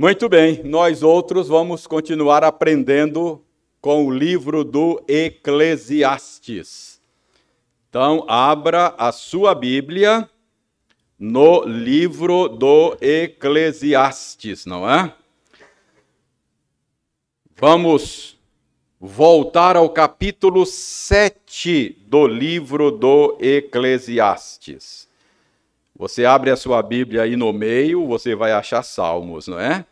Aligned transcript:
Muito 0.00 0.28
bem, 0.28 0.62
nós 0.62 1.02
outros 1.02 1.48
vamos 1.48 1.84
continuar 1.84 2.44
aprendendo 2.44 3.44
com 3.80 4.06
o 4.06 4.12
livro 4.12 4.62
do 4.62 5.02
Eclesiastes. 5.08 7.00
Então, 7.88 8.24
abra 8.28 8.94
a 8.96 9.10
sua 9.10 9.56
Bíblia 9.56 10.30
no 11.18 11.64
livro 11.64 12.46
do 12.46 12.96
Eclesiastes, 13.00 14.64
não 14.64 14.88
é? 14.88 15.12
Vamos 17.56 18.38
voltar 19.00 19.76
ao 19.76 19.90
capítulo 19.90 20.64
7 20.64 22.04
do 22.06 22.24
livro 22.24 22.92
do 22.92 23.36
Eclesiastes. 23.40 25.07
Você 25.98 26.24
abre 26.24 26.48
a 26.48 26.56
sua 26.56 26.80
Bíblia 26.80 27.22
aí 27.22 27.34
no 27.34 27.52
meio, 27.52 28.06
você 28.06 28.32
vai 28.32 28.52
achar 28.52 28.84
Salmos, 28.84 29.48
não 29.48 29.58
é? 29.58 29.84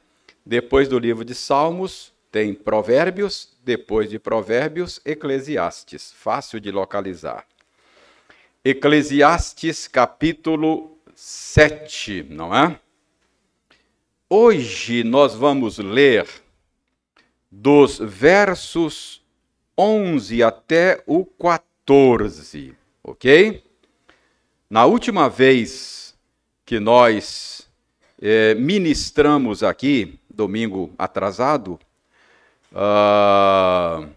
Depois 0.45 0.87
do 0.87 1.01
livro 1.01 1.25
de 1.25 1.35
Salmos, 1.35 2.13
tem 2.31 2.55
Provérbios, 2.55 3.53
depois 3.65 4.09
de 4.09 4.17
Provérbios, 4.17 5.01
Eclesiastes. 5.05 6.13
Fácil 6.17 6.61
de 6.61 6.71
localizar. 6.71 7.45
Eclesiastes, 8.65 9.89
capítulo 9.89 10.97
7, 11.13 12.25
não 12.31 12.55
é? 12.55 12.79
Hoje 14.31 15.03
nós 15.03 15.35
vamos 15.35 15.79
ler 15.79 16.29
dos 17.51 17.99
versos 17.99 19.25
11 19.77 20.41
até 20.41 21.03
o 21.05 21.25
14, 21.25 22.77
ok? 23.03 23.66
Na 24.69 24.85
última 24.85 25.29
vez 25.31 26.17
que 26.65 26.81
nós 26.81 27.69
eh, 28.21 28.55
ministramos 28.57 29.63
aqui, 29.63 30.19
domingo 30.29 30.93
atrasado, 30.99 31.79
uh, 32.73 34.09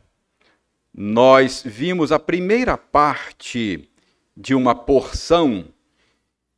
nós 0.93 1.61
vimos 1.63 2.11
a 2.11 2.17
primeira 2.17 2.75
parte 2.75 3.87
de 4.35 4.55
uma 4.55 4.73
porção 4.73 5.65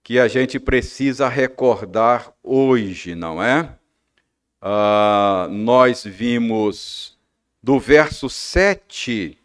que 0.01 0.17
a 0.19 0.27
gente 0.29 0.57
precisa 0.57 1.27
recordar 1.27 2.33
hoje, 2.41 3.13
não 3.13 3.43
é? 3.43 3.75
Uh, 4.61 5.51
nós 5.51 6.03
vimos 6.05 7.17
do 7.61 7.77
verso 7.77 8.29
7 8.29 9.37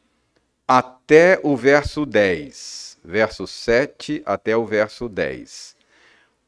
até 0.69 1.41
o 1.42 1.56
verso 1.56 2.06
10. 2.06 2.95
Verso 3.07 3.47
7 3.47 4.21
até 4.27 4.57
o 4.57 4.67
verso 4.67 5.09
10. 5.09 5.77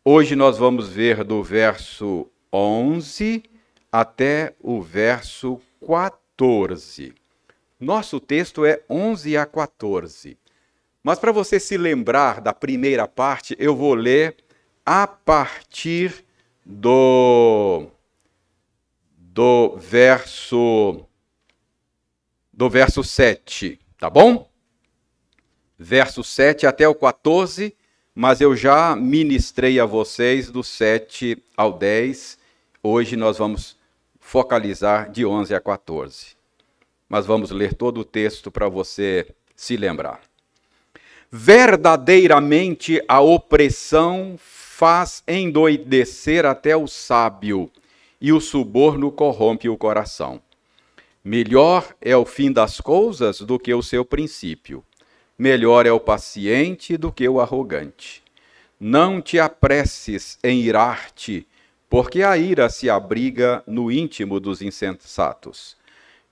Hoje 0.04 0.34
nós 0.34 0.58
vamos 0.58 0.88
ver 0.88 1.22
do 1.22 1.40
verso 1.40 2.28
11 2.52 3.44
até 3.92 4.56
o 4.58 4.82
verso 4.82 5.60
14. 5.86 7.14
Nosso 7.78 8.18
texto 8.18 8.64
é 8.64 8.82
11 8.90 9.36
a 9.36 9.46
14. 9.46 10.36
Mas 11.00 11.20
para 11.20 11.30
você 11.30 11.60
se 11.60 11.76
lembrar 11.76 12.40
da 12.40 12.52
primeira 12.52 13.06
parte, 13.06 13.54
eu 13.56 13.76
vou 13.76 13.94
ler 13.94 14.36
a 14.84 15.06
partir 15.06 16.24
do 16.66 17.86
do 19.16 19.76
verso 19.76 21.06
do 22.52 22.68
verso 22.68 23.04
7, 23.04 23.78
tá 23.96 24.10
bom? 24.10 24.50
Verso 25.78 26.24
7 26.24 26.66
até 26.66 26.88
o 26.88 26.94
14, 26.94 27.72
mas 28.12 28.40
eu 28.40 28.56
já 28.56 28.96
ministrei 28.96 29.78
a 29.78 29.86
vocês 29.86 30.50
do 30.50 30.64
7 30.64 31.40
ao 31.56 31.72
10. 31.72 32.36
Hoje 32.82 33.14
nós 33.14 33.38
vamos 33.38 33.76
focalizar 34.18 35.08
de 35.08 35.24
11 35.24 35.54
a 35.54 35.60
14. 35.60 36.36
Mas 37.08 37.26
vamos 37.26 37.52
ler 37.52 37.74
todo 37.74 38.00
o 38.00 38.04
texto 38.04 38.50
para 38.50 38.68
você 38.68 39.28
se 39.54 39.76
lembrar. 39.76 40.20
Verdadeiramente 41.30 43.00
a 43.06 43.20
opressão 43.20 44.34
faz 44.36 45.22
endoidecer 45.28 46.44
até 46.44 46.76
o 46.76 46.88
sábio 46.88 47.70
e 48.20 48.32
o 48.32 48.40
suborno 48.40 49.12
corrompe 49.12 49.68
o 49.68 49.76
coração. 49.76 50.42
Melhor 51.22 51.94
é 52.00 52.16
o 52.16 52.24
fim 52.24 52.50
das 52.50 52.80
coisas 52.80 53.40
do 53.40 53.60
que 53.60 53.72
o 53.72 53.82
seu 53.82 54.04
princípio. 54.04 54.82
Melhor 55.38 55.86
é 55.86 55.92
o 55.92 56.00
paciente 56.00 56.96
do 56.96 57.12
que 57.12 57.28
o 57.28 57.40
arrogante. 57.40 58.24
Não 58.80 59.22
te 59.22 59.38
apresses 59.38 60.36
em 60.42 60.62
irar-te, 60.62 61.46
porque 61.88 62.24
a 62.24 62.36
ira 62.36 62.68
se 62.68 62.90
abriga 62.90 63.62
no 63.64 63.88
íntimo 63.88 64.40
dos 64.40 64.60
insensatos. 64.60 65.76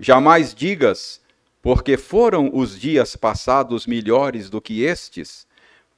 Jamais 0.00 0.52
digas, 0.52 1.20
porque 1.62 1.96
foram 1.96 2.50
os 2.52 2.78
dias 2.78 3.14
passados 3.14 3.86
melhores 3.86 4.50
do 4.50 4.60
que 4.60 4.82
estes, 4.82 5.46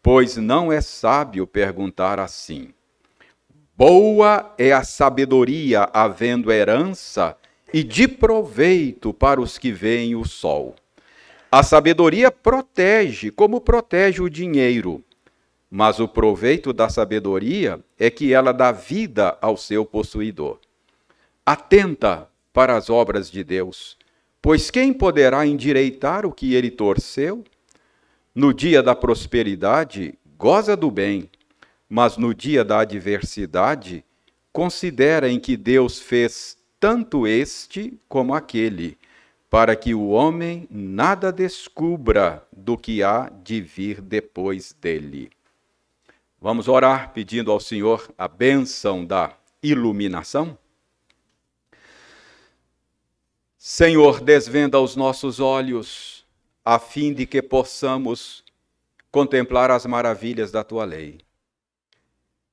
pois 0.03 0.37
não 0.37 0.71
é 0.71 0.83
sábio 0.83 1.47
perguntar 1.47 2.21
assim. 2.21 2.75
Boa 3.75 4.55
é 4.59 4.73
a 4.73 4.85
sabedoria, 4.85 5.89
havendo 5.95 6.53
herança, 6.53 7.37
e 7.73 7.83
de 7.83 8.07
proveito 8.07 9.15
para 9.15 9.41
os 9.41 9.57
que 9.57 9.73
veem 9.73 10.15
o 10.15 10.27
sol. 10.27 10.77
A 11.51 11.63
sabedoria 11.63 12.31
protege, 12.31 13.31
como 13.31 13.61
protege 13.61 14.23
o 14.23 14.29
dinheiro. 14.29 15.03
Mas 15.71 16.01
o 16.01 16.09
proveito 16.09 16.73
da 16.73 16.89
sabedoria 16.89 17.81
é 17.99 18.11
que 18.11 18.33
ela 18.33 18.53
dá 18.53 18.73
vida 18.73 19.37
ao 19.41 19.57
seu 19.57 19.85
possuidor. 19.85 20.59
Atenta 21.45 22.29
para 22.53 22.77
as 22.77 22.91
obras 22.91 23.31
de 23.31 23.45
Deus, 23.45 23.97
pois 24.41 24.71
quem 24.71 24.93
poderá 24.93 25.47
endireitar 25.47 26.27
o 26.27 26.33
que 26.33 26.55
ele 26.55 26.71
torceu? 26.71 27.45
No 28.35 28.53
dia 28.53 28.83
da 28.83 28.95
prosperidade, 28.95 30.19
goza 30.37 30.77
do 30.77 30.91
bem 30.91 31.31
mas 31.89 32.17
no 32.17 32.35
dia 32.35 32.65
da 32.65 32.81
adversidade, 32.81 34.05
considerem 34.53 35.41
que 35.41 35.57
Deus 35.57 35.99
fez 35.99 36.59
tanto 36.79 37.27
este 37.27 37.99
como 38.09 38.35
aquele, 38.35 38.98
para 39.51 39.75
que 39.75 39.95
o 39.95 40.09
homem 40.09 40.69
nada 40.71 41.33
descubra 41.33 42.47
do 42.53 42.77
que 42.77 43.03
há 43.03 43.31
de 43.43 43.61
vir 43.61 44.01
depois 44.01 44.73
dele. 44.73 45.31
Vamos 46.41 46.69
orar 46.69 47.13
pedindo 47.13 47.51
ao 47.51 47.59
Senhor 47.59 48.13
a 48.17 48.29
bênção 48.29 49.05
da 49.05 49.37
iluminação? 49.63 50.57
Senhor, 53.57 54.21
desvenda 54.21 54.79
os 54.79 54.95
nossos 54.95 55.41
olhos, 55.41 56.25
a 56.65 56.79
fim 56.79 57.13
de 57.13 57.27
que 57.27 57.43
possamos 57.43 58.45
contemplar 59.11 59.71
as 59.71 59.85
maravilhas 59.85 60.53
da 60.53 60.63
tua 60.63 60.85
lei. 60.85 61.21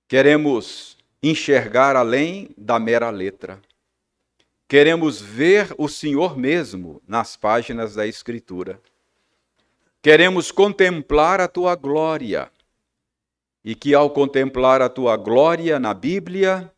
Queremos 0.08 0.98
enxergar 1.22 1.96
além 1.96 2.50
da 2.58 2.80
mera 2.80 3.10
letra. 3.10 3.62
Queremos 4.68 5.22
ver 5.22 5.74
o 5.78 5.88
Senhor 5.88 6.36
mesmo 6.36 7.02
nas 7.08 7.36
páginas 7.36 7.94
da 7.94 8.08
Escritura. 8.08 8.82
Queremos 10.02 10.52
contemplar 10.52 11.40
a 11.40 11.48
tua 11.48 11.76
glória. 11.76 12.52
E 13.64 13.76
que 13.76 13.94
ao 13.94 14.10
contemplar 14.10 14.82
a 14.82 14.90
tua 14.90 15.18
glória 15.18 15.80
na 15.80 15.94
Bíblia, 15.94 16.72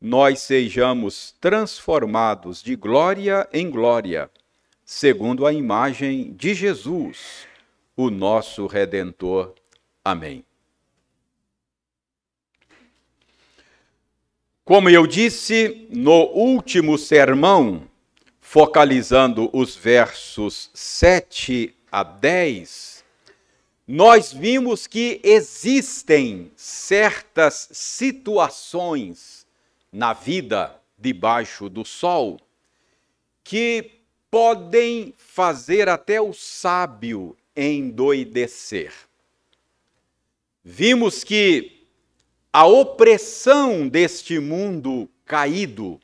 nós 0.00 0.40
sejamos 0.40 1.34
transformados 1.40 2.62
de 2.62 2.76
glória 2.76 3.48
em 3.52 3.70
glória, 3.70 4.30
segundo 4.84 5.46
a 5.46 5.52
imagem 5.52 6.32
de 6.32 6.54
Jesus, 6.54 7.46
o 7.96 8.08
nosso 8.08 8.66
Redentor. 8.66 9.54
Amém. 10.04 10.45
Como 14.66 14.90
eu 14.90 15.06
disse 15.06 15.86
no 15.90 16.24
último 16.24 16.98
sermão, 16.98 17.88
focalizando 18.40 19.48
os 19.52 19.76
versos 19.76 20.72
7 20.74 21.72
a 21.92 22.02
10, 22.02 23.04
nós 23.86 24.32
vimos 24.32 24.88
que 24.88 25.20
existem 25.22 26.50
certas 26.56 27.68
situações 27.70 29.46
na 29.92 30.12
vida 30.12 30.74
debaixo 30.98 31.68
do 31.68 31.84
sol 31.84 32.40
que 33.44 34.00
podem 34.28 35.14
fazer 35.16 35.88
até 35.88 36.20
o 36.20 36.32
sábio 36.32 37.36
endoidecer. 37.54 38.92
Vimos 40.64 41.22
que 41.22 41.75
a 42.56 42.64
opressão 42.64 43.86
deste 43.86 44.38
mundo 44.38 45.10
caído 45.26 46.00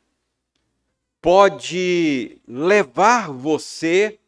pode 1.19 2.43
levar 2.47 3.31
você 3.33 4.19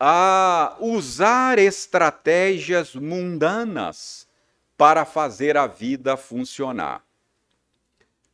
a 0.00 0.74
usar 0.80 1.58
estratégias 1.58 2.94
mundanas 2.94 4.26
para 4.74 5.04
fazer 5.04 5.58
a 5.58 5.66
vida 5.66 6.16
funcionar. 6.16 7.04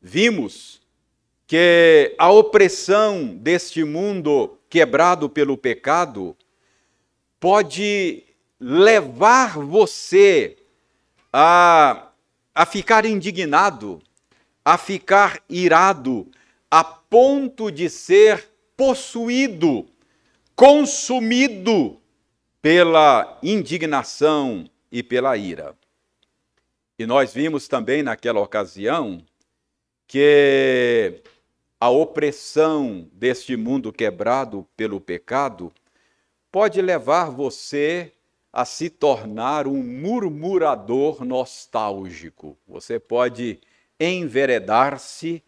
Vimos 0.01 0.81
que 1.49 2.15
a 2.17 2.31
opressão 2.31 3.27
deste 3.27 3.83
mundo 3.83 4.57
quebrado 4.69 5.29
pelo 5.29 5.59
pecado 5.59 6.37
pode 7.41 8.23
levar 8.61 9.59
você 9.59 10.57
a, 11.33 12.10
a 12.55 12.67
ficar 12.67 13.05
indignado, 13.05 14.03
a 14.65 14.77
ficar 14.77 15.43
irado, 15.49 16.31
a 16.71 16.85
ponto 16.85 17.71
de 17.71 17.89
ser 17.89 18.49
possuído, 18.77 19.87
consumido 20.55 22.01
pela 22.63 23.39
indignação 23.43 24.69
e 24.91 25.03
pela 25.03 25.37
ira. 25.37 25.75
E 26.99 27.07
nós 27.07 27.33
vimos 27.33 27.67
também 27.67 28.03
naquela 28.03 28.41
ocasião 28.41 29.25
que 30.07 31.23
a 31.81 31.89
opressão 31.89 33.09
deste 33.13 33.57
mundo 33.57 33.91
quebrado 33.93 34.67
pelo 34.77 35.01
pecado 35.01 35.73
pode 36.53 36.83
levar 36.83 37.31
você 37.31 38.13
a 38.53 38.65
se 38.65 38.91
tornar 38.91 39.67
um 39.67 39.83
murmurador 39.83 41.25
nostálgico. 41.25 42.57
Você 42.67 42.99
pode 42.99 43.61
enveredar-se 43.99 45.43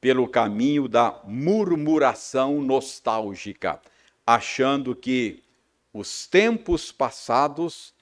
pelo 0.00 0.28
caminho 0.28 0.88
da 0.88 1.20
murmuração 1.24 2.60
nostálgica, 2.62 3.80
achando 4.26 4.94
que 4.94 5.42
os 5.92 6.26
tempos 6.26 6.92
passados 6.92 7.92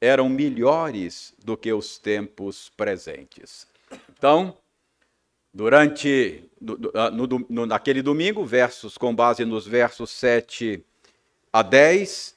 eram 0.00 0.28
melhores 0.28 1.34
do 1.42 1.56
que 1.56 1.72
os 1.72 1.98
tempos 1.98 2.70
presentes. 2.76 3.66
Então, 4.10 4.56
durante 5.52 6.44
no, 6.60 7.26
no, 7.48 7.66
naquele 7.66 8.02
domingo, 8.02 8.44
versos 8.44 8.98
com 8.98 9.14
base 9.14 9.44
nos 9.44 9.66
versos 9.66 10.10
7 10.10 10.84
a 11.52 11.62
10, 11.62 12.35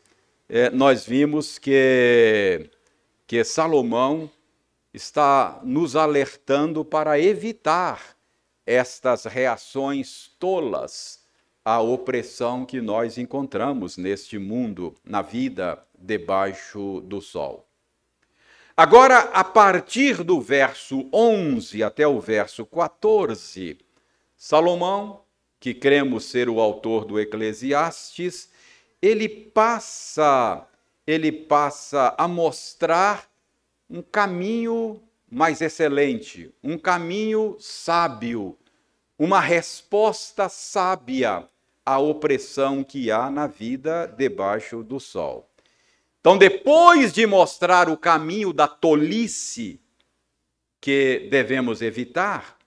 é, 0.49 0.71
nós 0.71 1.05
vimos 1.05 1.59
que, 1.59 2.71
que 3.27 3.43
Salomão 3.43 4.29
está 4.91 5.61
nos 5.63 5.95
alertando 5.95 6.83
para 6.83 7.19
evitar 7.19 8.17
estas 8.65 9.25
reações 9.25 10.31
tolas 10.39 11.23
à 11.63 11.79
opressão 11.79 12.65
que 12.65 12.81
nós 12.81 13.19
encontramos 13.19 13.95
neste 13.95 14.39
mundo, 14.39 14.95
na 15.03 15.21
vida 15.21 15.85
debaixo 15.95 17.01
do 17.01 17.21
sol. 17.21 17.67
Agora, 18.75 19.19
a 19.33 19.43
partir 19.43 20.23
do 20.23 20.41
verso 20.41 21.07
11 21.13 21.83
até 21.83 22.07
o 22.07 22.19
verso 22.19 22.65
14, 22.65 23.77
Salomão, 24.35 25.21
que 25.59 25.75
cremos 25.75 26.25
ser 26.25 26.49
o 26.49 26.59
autor 26.59 27.05
do 27.05 27.19
Eclesiastes, 27.19 28.49
ele 29.01 29.29
passa, 29.29 30.67
ele 31.05 31.31
passa 31.31 32.13
a 32.17 32.27
mostrar 32.27 33.29
um 33.89 34.01
caminho 34.01 35.01
mais 35.31 35.61
excelente, 35.61 36.53
um 36.63 36.77
caminho 36.77 37.55
sábio, 37.59 38.57
uma 39.17 39.39
resposta 39.39 40.49
sábia 40.49 41.47
à 41.85 41.99
opressão 41.99 42.83
que 42.83 43.09
há 43.11 43.29
na 43.29 43.47
vida 43.47 44.05
debaixo 44.05 44.83
do 44.83 44.99
sol. 44.99 45.49
Então, 46.19 46.37
depois 46.37 47.13
de 47.13 47.25
mostrar 47.25 47.89
o 47.89 47.97
caminho 47.97 48.51
da 48.51 48.67
tolice 48.67 49.79
que 50.81 51.27
devemos 51.31 51.81
evitar, 51.81 52.57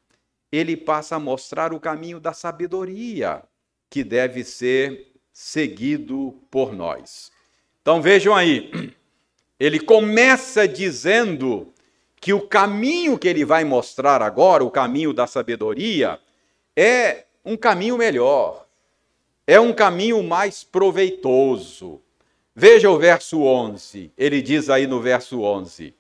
ele 0.51 0.77
passa 0.77 1.17
a 1.17 1.21
mostrar 1.21 1.73
o 1.73 1.81
caminho 1.81 2.19
da 2.19 2.33
sabedoria 2.33 3.43
que 3.91 4.03
deve 4.03 4.45
ser 4.45 5.12
seguido 5.33 6.37
por 6.51 6.73
nós. 6.73 7.33
Então 7.81 8.01
vejam 8.01 8.35
aí, 8.35 8.95
ele 9.59 9.81
começa 9.81 10.67
dizendo 10.69 11.73
que 12.21 12.33
o 12.33 12.47
caminho 12.47 13.19
que 13.19 13.27
ele 13.27 13.45
vai 13.45 13.65
mostrar 13.65 14.23
agora, 14.23 14.63
o 14.65 14.71
caminho 14.71 15.13
da 15.13 15.27
sabedoria, 15.27 16.21
é 16.77 17.25
um 17.45 17.57
caminho 17.57 17.99
melhor, 17.99 18.67
é 19.47 19.59
um 19.59 19.73
caminho 19.73 20.23
mais 20.23 20.63
proveitoso, 20.63 22.01
Veja 22.55 22.91
o 22.91 22.99
verso 22.99 23.43
11. 23.43 24.13
Ele 24.17 24.43
diz 24.43 24.69
aí 24.69 24.87
no 24.87 25.01
verso 25.01 25.41
11: 25.41 25.95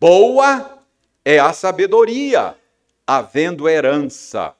Boa 0.00 0.78
é 1.24 1.38
a 1.38 1.52
sabedoria, 1.52 2.56
havendo 3.06 3.68
herança, 3.68 4.54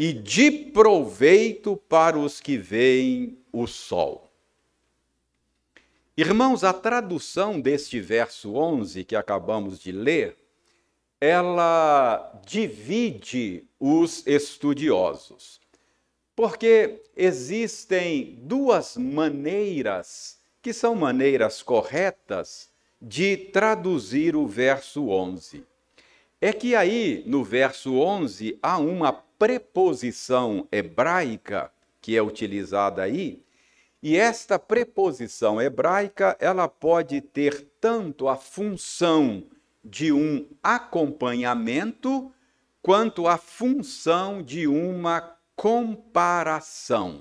e 0.00 0.14
de 0.14 0.50
proveito 0.50 1.76
para 1.76 2.18
os 2.18 2.40
que 2.40 2.56
veem 2.56 3.36
o 3.52 3.66
sol. 3.66 4.32
Irmãos, 6.16 6.64
a 6.64 6.72
tradução 6.72 7.60
deste 7.60 8.00
verso 8.00 8.54
11 8.54 9.04
que 9.04 9.14
acabamos 9.14 9.78
de 9.78 9.92
ler, 9.92 10.38
ela 11.20 12.40
divide 12.46 13.68
os 13.78 14.26
estudiosos. 14.26 15.60
Porque 16.34 17.02
existem 17.14 18.38
duas 18.40 18.96
maneiras 18.96 20.38
que 20.62 20.72
são 20.72 20.94
maneiras 20.94 21.62
corretas 21.62 22.70
de 23.02 23.36
traduzir 23.36 24.34
o 24.34 24.46
verso 24.46 25.10
11. 25.10 25.62
É 26.40 26.54
que 26.54 26.74
aí, 26.74 27.22
no 27.26 27.44
verso 27.44 27.98
11, 27.98 28.58
há 28.62 28.78
uma 28.78 29.12
preposição 29.12 30.66
hebraica 30.72 31.70
que 32.00 32.16
é 32.16 32.22
utilizada 32.22 33.02
aí, 33.02 33.44
e 34.02 34.16
esta 34.16 34.58
preposição 34.58 35.60
hebraica, 35.60 36.34
ela 36.40 36.66
pode 36.66 37.20
ter 37.20 37.68
tanto 37.78 38.26
a 38.26 38.36
função 38.36 39.44
de 39.84 40.10
um 40.10 40.46
acompanhamento 40.62 42.32
quanto 42.80 43.28
a 43.28 43.36
função 43.36 44.42
de 44.42 44.66
uma 44.66 45.36
comparação. 45.54 47.20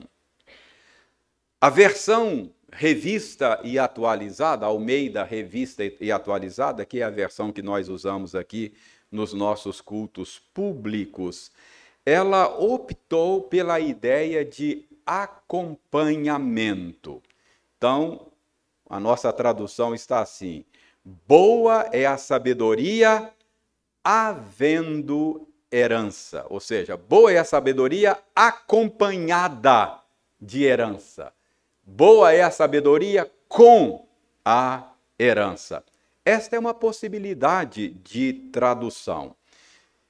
A 1.60 1.70
versão 1.70 2.54
revista 2.72 3.60
e 3.66 3.78
atualizada, 3.78 4.66
Almeida 4.66 5.26
Revista 5.26 5.84
e 6.00 6.10
Atualizada, 6.10 6.86
que 6.86 7.02
é 7.02 7.04
a 7.04 7.10
versão 7.10 7.52
que 7.52 7.62
nós 7.62 7.90
usamos 7.90 8.34
aqui 8.34 8.74
nos 9.12 9.34
nossos 9.34 9.82
cultos 9.82 10.40
públicos, 10.54 11.52
ela 12.06 12.48
optou 12.48 13.42
pela 13.44 13.80
ideia 13.80 14.46
de 14.46 14.86
acompanhamento. 15.06 17.22
Então, 17.78 18.28
a 18.90 19.00
nossa 19.00 19.32
tradução 19.32 19.96
está 19.96 20.22
assim: 20.22 20.66
boa 21.04 21.90
é 21.92 22.06
a 22.06 22.18
sabedoria 22.18 23.32
havendo 24.04 25.48
herança, 25.72 26.46
ou 26.50 26.60
seja, 26.60 26.98
boa 26.98 27.32
é 27.32 27.38
a 27.38 27.44
sabedoria 27.44 28.18
acompanhada 28.36 30.00
de 30.40 30.64
herança. 30.64 31.32
Boa 31.84 32.34
é 32.34 32.42
a 32.42 32.52
sabedoria 32.52 33.30
com 33.48 34.08
a 34.44 34.92
herança. 35.18 35.84
Esta 36.26 36.56
é 36.56 36.60
uma 36.60 36.74
possibilidade 36.74 37.90
de 37.90 38.34
tradução. 38.52 39.36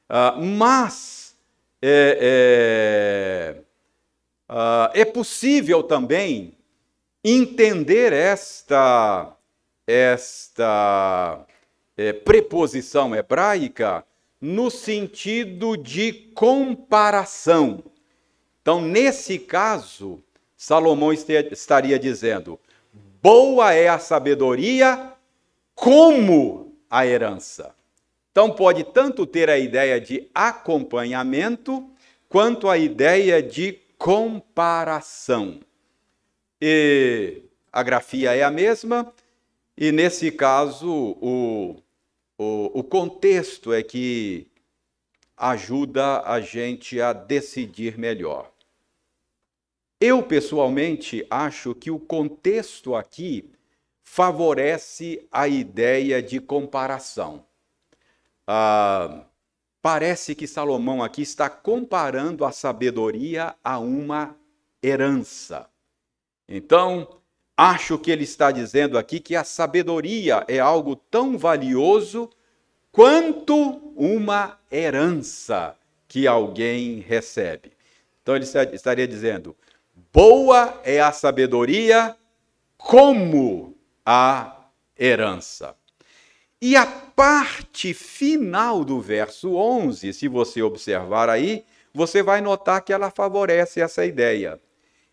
Uh, 0.10 0.42
mas 0.42 1.36
é, 1.82 3.56
é, 4.50 4.54
uh, 4.54 4.92
é, 4.94 5.06
possível 5.06 5.84
também 5.84 6.58
entender 7.24 8.12
esta, 8.12 9.36
esta 9.86 11.46
é, 11.96 12.12
preposição 12.12 13.16
hebraica 13.16 14.04
no 14.42 14.70
sentido 14.70 15.78
de 15.78 16.12
comparação. 16.34 17.84
Então, 18.62 18.82
nesse 18.82 19.38
caso, 19.38 20.22
Salomão 20.56 21.14
estaria 21.14 22.00
dizendo: 22.00 22.60
boa 23.22 23.74
é 23.74 23.88
a 23.88 24.00
sabedoria 24.00 25.14
como 25.80 26.76
a 26.90 27.08
herança. 27.08 27.74
Então, 28.32 28.52
pode 28.52 28.84
tanto 28.84 29.26
ter 29.26 29.50
a 29.50 29.58
ideia 29.58 30.00
de 30.00 30.30
acompanhamento, 30.36 31.90
quanto 32.28 32.68
a 32.68 32.78
ideia 32.78 33.42
de 33.42 33.80
comparação. 33.98 35.62
E 36.62 37.44
a 37.72 37.82
grafia 37.82 38.36
é 38.36 38.44
a 38.44 38.52
mesma, 38.52 39.12
e 39.78 39.92
nesse 39.94 40.32
caso, 40.32 40.90
o, 40.90 41.78
o, 42.38 42.80
o 42.80 42.84
contexto 42.84 43.72
é 43.72 43.82
que 43.82 44.48
ajuda 45.38 46.22
a 46.26 46.42
gente 46.42 47.00
a 47.00 47.14
decidir 47.14 47.98
melhor. 47.98 48.52
Eu, 50.02 50.22
pessoalmente, 50.24 51.26
acho 51.30 51.74
que 51.74 51.90
o 51.90 52.00
contexto 52.00 52.96
aqui 52.96 53.50
favorece 54.12 55.28
a 55.32 55.48
ideia 55.48 56.20
de 56.20 56.40
comparação. 56.40 57.46
Ah, 58.48 59.24
parece 59.84 60.34
que 60.34 60.48
Salomão 60.48 61.04
aqui 61.04 61.22
está 61.22 61.48
comparando 61.48 62.44
a 62.44 62.52
sabedoria 62.52 63.56
a 63.64 63.78
uma 63.78 64.36
herança. 64.82 65.70
Então, 66.48 67.08
acho 67.56 68.00
que 68.00 68.10
ele 68.10 68.24
está 68.24 68.50
dizendo 68.50 68.98
aqui 68.98 69.20
que 69.20 69.36
a 69.36 69.44
sabedoria 69.44 70.44
é 70.48 70.58
algo 70.58 70.96
tão 70.96 71.38
valioso 71.38 72.32
quanto 72.92 73.94
uma 73.96 74.60
herança 74.72 75.78
que 76.08 76.26
alguém 76.26 77.00
recebe. 77.00 77.74
Então, 78.24 78.36
ele 78.36 78.46
estaria 78.74 79.08
dizendo: 79.08 79.56
boa 80.12 80.82
é 80.84 81.00
a 81.00 81.12
sabedoria 81.12 82.18
como 82.76 83.79
a 84.12 84.66
herança. 85.00 85.76
E 86.60 86.76
a 86.76 86.84
parte 86.84 87.94
final 87.94 88.84
do 88.84 89.00
verso 89.00 89.54
11, 89.54 90.14
se 90.14 90.28
você 90.28 90.64
observar 90.64 91.30
aí, 91.30 91.64
você 91.94 92.24
vai 92.24 92.42
notar 92.42 92.82
que 92.82 92.92
ela 92.92 93.12
favorece 93.12 93.80
essa 93.80 94.04
ideia. 94.04 94.60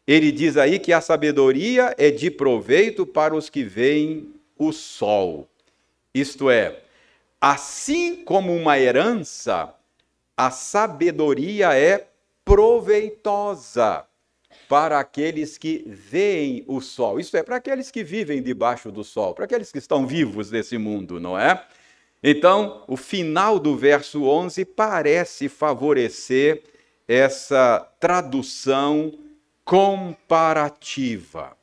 Ele 0.06 0.32
diz 0.32 0.56
aí 0.56 0.78
que 0.78 0.94
a 0.94 1.02
sabedoria 1.02 1.94
é 1.98 2.10
de 2.10 2.30
proveito 2.30 3.04
para 3.04 3.34
os 3.34 3.50
que 3.50 3.62
veem 3.62 4.32
o 4.56 4.72
sol. 4.72 5.46
Isto 6.14 6.48
é, 6.48 6.80
assim 7.38 8.24
como 8.24 8.56
uma 8.56 8.78
herança, 8.78 9.74
a 10.34 10.50
sabedoria 10.50 11.76
é 11.76 12.08
proveitosa 12.46 14.06
para 14.68 14.98
aqueles 14.98 15.56
que 15.56 15.84
veem 15.86 16.64
o 16.66 16.80
sol. 16.80 17.20
Isso 17.20 17.36
é, 17.36 17.42
para 17.42 17.56
aqueles 17.56 17.90
que 17.90 18.02
vivem 18.02 18.42
debaixo 18.42 18.90
do 18.90 19.04
sol, 19.04 19.34
para 19.34 19.44
aqueles 19.44 19.70
que 19.70 19.78
estão 19.78 20.06
vivos 20.06 20.50
nesse 20.50 20.76
mundo, 20.78 21.20
não 21.20 21.38
é? 21.38 21.64
Então, 22.22 22.82
o 22.88 22.96
final 22.96 23.58
do 23.58 23.76
verso 23.76 24.24
11 24.24 24.64
parece 24.64 25.48
favorecer 25.48 26.62
essa 27.06 27.80
tradução 28.00 29.12
comparativa. 29.64 31.56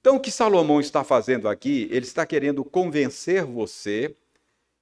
Então, 0.00 0.16
o 0.16 0.20
que 0.20 0.32
Salomão 0.32 0.80
está 0.80 1.04
fazendo 1.04 1.48
aqui, 1.48 1.88
ele 1.92 2.04
está 2.04 2.26
querendo 2.26 2.64
convencer 2.64 3.44
você 3.44 4.16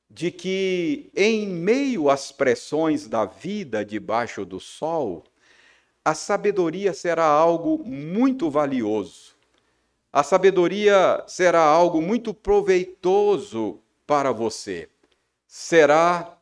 de 0.09 0.31
que, 0.31 1.11
em 1.15 1.47
meio 1.47 2.09
às 2.09 2.33
pressões 2.33 3.07
da 3.07 3.27
vida 3.27 3.85
debaixo 3.85 4.45
do 4.45 4.59
sol, 4.59 5.23
a 6.05 6.15
sabedoria 6.15 6.95
será 6.95 7.25
algo 7.27 7.79
muito 7.85 8.51
valioso. 8.51 9.35
A 10.13 10.23
sabedoria 10.23 11.23
será 11.27 11.63
algo 11.63 12.01
muito 12.03 12.35
proveitoso 12.35 13.81
para 14.07 14.33
você. 14.33 14.89
Será 15.47 16.37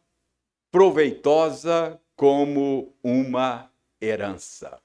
proveitosa 0.70 2.00
como 2.16 2.94
uma 3.02 3.70
herança. 4.00 4.78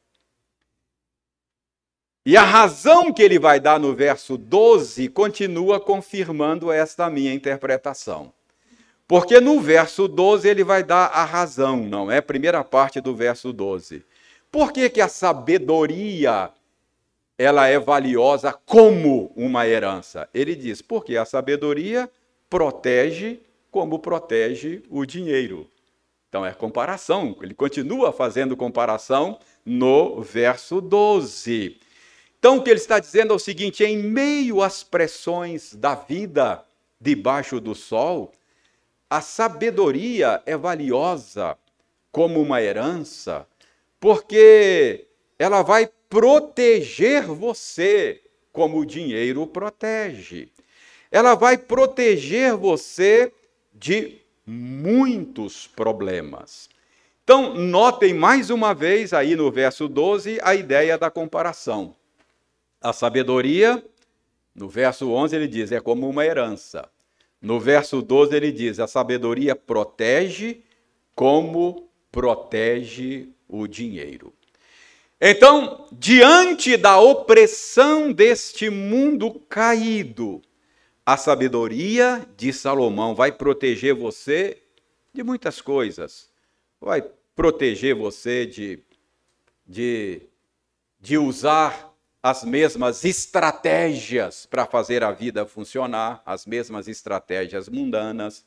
E 2.26 2.38
a 2.38 2.44
razão 2.44 3.12
que 3.12 3.22
ele 3.22 3.38
vai 3.38 3.60
dar 3.60 3.80
no 3.80 3.94
verso 3.94 4.38
12 4.38 5.10
continua 5.10 5.80
confirmando 5.80 6.72
esta 6.72 7.10
minha 7.10 7.34
interpretação. 7.34 8.34
Porque 9.06 9.42
no 9.42 9.60
verso 9.60 10.08
12 10.08 10.48
ele 10.48 10.64
vai 10.64 10.84
dar 10.84 11.08
a 11.08 11.26
razão, 11.26 11.78
não 11.78 12.10
é? 12.10 12.22
Primeira 12.22 12.64
parte 12.64 13.02
do 13.02 13.14
verso 13.14 13.52
12. 13.52 14.06
Por 14.54 14.72
que, 14.72 14.88
que 14.88 15.02
a 15.02 15.08
sabedoria 15.08 16.52
ela 17.40 17.66
é 17.66 17.80
valiosa 17.80 18.54
como 18.54 19.34
uma 19.36 19.68
herança? 19.68 20.30
Ele 20.32 20.56
diz, 20.56 20.80
porque 20.80 21.18
a 21.18 21.26
sabedoria 21.26 22.08
protege 22.48 23.40
como 23.72 23.98
protege 23.98 24.84
o 24.92 25.08
dinheiro. 25.08 25.68
Então 26.30 26.46
é 26.46 26.54
comparação, 26.54 27.36
ele 27.42 27.56
continua 27.56 28.14
fazendo 28.14 28.56
comparação 28.56 29.40
no 29.66 30.22
verso 30.22 30.80
12. 30.80 31.80
Então 32.38 32.58
o 32.58 32.64
que 32.64 32.70
ele 32.70 32.80
está 32.80 33.00
dizendo 33.00 33.34
é 33.34 33.36
o 33.36 33.40
seguinte: 33.40 33.84
em 33.84 33.98
meio 33.98 34.62
às 34.62 34.84
pressões 34.84 35.74
da 35.74 35.96
vida 35.96 36.64
debaixo 37.02 37.60
do 37.60 37.74
sol, 37.74 38.32
a 39.10 39.20
sabedoria 39.20 40.44
é 40.46 40.56
valiosa 40.56 41.58
como 42.12 42.40
uma 42.40 42.62
herança, 42.62 43.48
porque 44.04 45.08
ela 45.40 45.62
vai 45.62 45.90
proteger 46.10 47.24
você 47.24 48.22
como 48.52 48.80
o 48.80 48.86
dinheiro 48.86 49.48
protege. 49.48 50.50
Ela 51.10 51.36
vai 51.36 51.58
proteger 51.58 52.54
você 52.58 53.32
de 53.74 54.18
muitos 54.46 55.68
problemas. 55.68 56.68
Então, 57.24 57.54
notem 57.54 58.14
mais 58.14 58.50
uma 58.50 58.74
vez 58.74 59.14
aí 59.14 59.38
no 59.38 59.50
verso 59.50 59.88
12 59.88 60.38
a 60.44 60.54
ideia 60.54 60.98
da 60.98 61.10
comparação. 61.10 61.96
A 62.82 62.92
sabedoria, 62.92 63.82
no 64.54 64.68
verso 64.68 65.12
11 65.12 65.34
ele 65.34 65.48
diz, 65.48 65.72
é 65.72 65.80
como 65.80 66.10
uma 66.10 66.26
herança. 66.26 66.90
No 67.42 67.58
verso 67.58 68.02
12 68.02 68.36
ele 68.36 68.52
diz, 68.52 68.82
a 68.82 68.86
sabedoria 68.86 69.56
protege 69.56 70.62
como 71.16 71.88
protege 72.12 73.30
o 73.54 73.68
dinheiro. 73.68 74.34
Então, 75.22 75.88
diante 75.92 76.76
da 76.76 77.00
opressão 77.00 78.12
deste 78.12 78.70
mundo 78.70 79.40
caído, 79.48 80.42
a 81.06 81.16
sabedoria 81.16 82.28
de 82.36 82.52
Salomão 82.52 83.14
vai 83.14 83.32
proteger 83.32 83.94
você 83.94 84.58
de 85.14 85.24
muitas 85.24 85.62
coisas. 85.62 86.30
Vai 86.82 87.04
proteger 87.36 87.96
você 87.96 88.46
de, 88.46 88.80
de, 89.68 90.22
de 91.00 91.18
usar 91.18 91.94
as 92.22 92.44
mesmas 92.44 93.06
estratégias 93.06 94.46
para 94.46 94.66
fazer 94.66 95.04
a 95.04 95.12
vida 95.12 95.46
funcionar, 95.46 96.22
as 96.26 96.46
mesmas 96.46 96.88
estratégias 96.88 97.70
mundanas. 97.70 98.46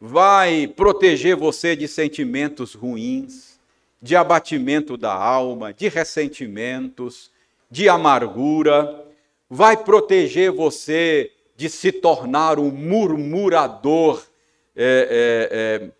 Vai 0.00 0.66
proteger 0.66 1.36
você 1.36 1.76
de 1.76 1.86
sentimentos 1.86 2.74
ruins 2.74 3.51
de 4.02 4.16
abatimento 4.16 4.96
da 4.96 5.14
alma, 5.14 5.72
de 5.72 5.88
ressentimentos, 5.88 7.30
de 7.70 7.88
amargura, 7.88 9.06
vai 9.48 9.76
proteger 9.76 10.50
você 10.50 11.30
de 11.56 11.70
se 11.70 11.92
tornar 11.92 12.58
um 12.58 12.70
murmurador, 12.70 14.24
é, 14.74 15.78
é, 15.80 15.86
é, 15.86 15.90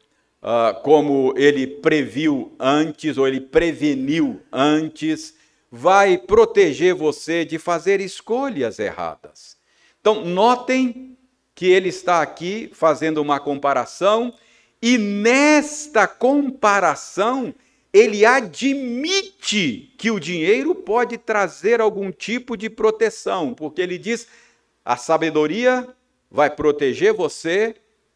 ah, 0.43 0.81
como 0.83 1.33
ele 1.37 1.67
previu 1.67 2.53
antes, 2.59 3.17
ou 3.17 3.29
ele 3.29 3.41
preveniu 3.41 4.41
antes, 4.51 5.35
vai 5.71 6.19
proteger 6.19 6.95
você 6.95 7.45
de 7.45 7.59
fazer 7.59 8.01
escolhas 8.01 8.81
erradas. 8.81 9.57
Então, 10.01 10.25
notem 10.25 11.17
que 11.55 11.67
ele 11.67 11.91
está 11.91 12.21
aqui 12.21 12.69
fazendo 12.75 13.19
uma 13.19 13.39
comparação, 13.39 14.35
e 14.81 14.99
nesta 14.99 16.09
comparação 16.09 17.55
ele 17.93 18.25
admite 18.25 19.93
que 19.99 20.11
o 20.11 20.19
dinheiro 20.19 20.75
pode 20.75 21.19
trazer 21.19 21.81
algum 21.81 22.11
tipo 22.11 22.57
de 22.57 22.71
proteção, 22.71 23.53
porque 23.53 23.83
ele 23.83 23.99
diz: 23.99 24.27
a 24.85 24.97
sabedoria 24.97 25.87
vai 26.31 26.49
proteger 26.49 27.13
você 27.13 27.75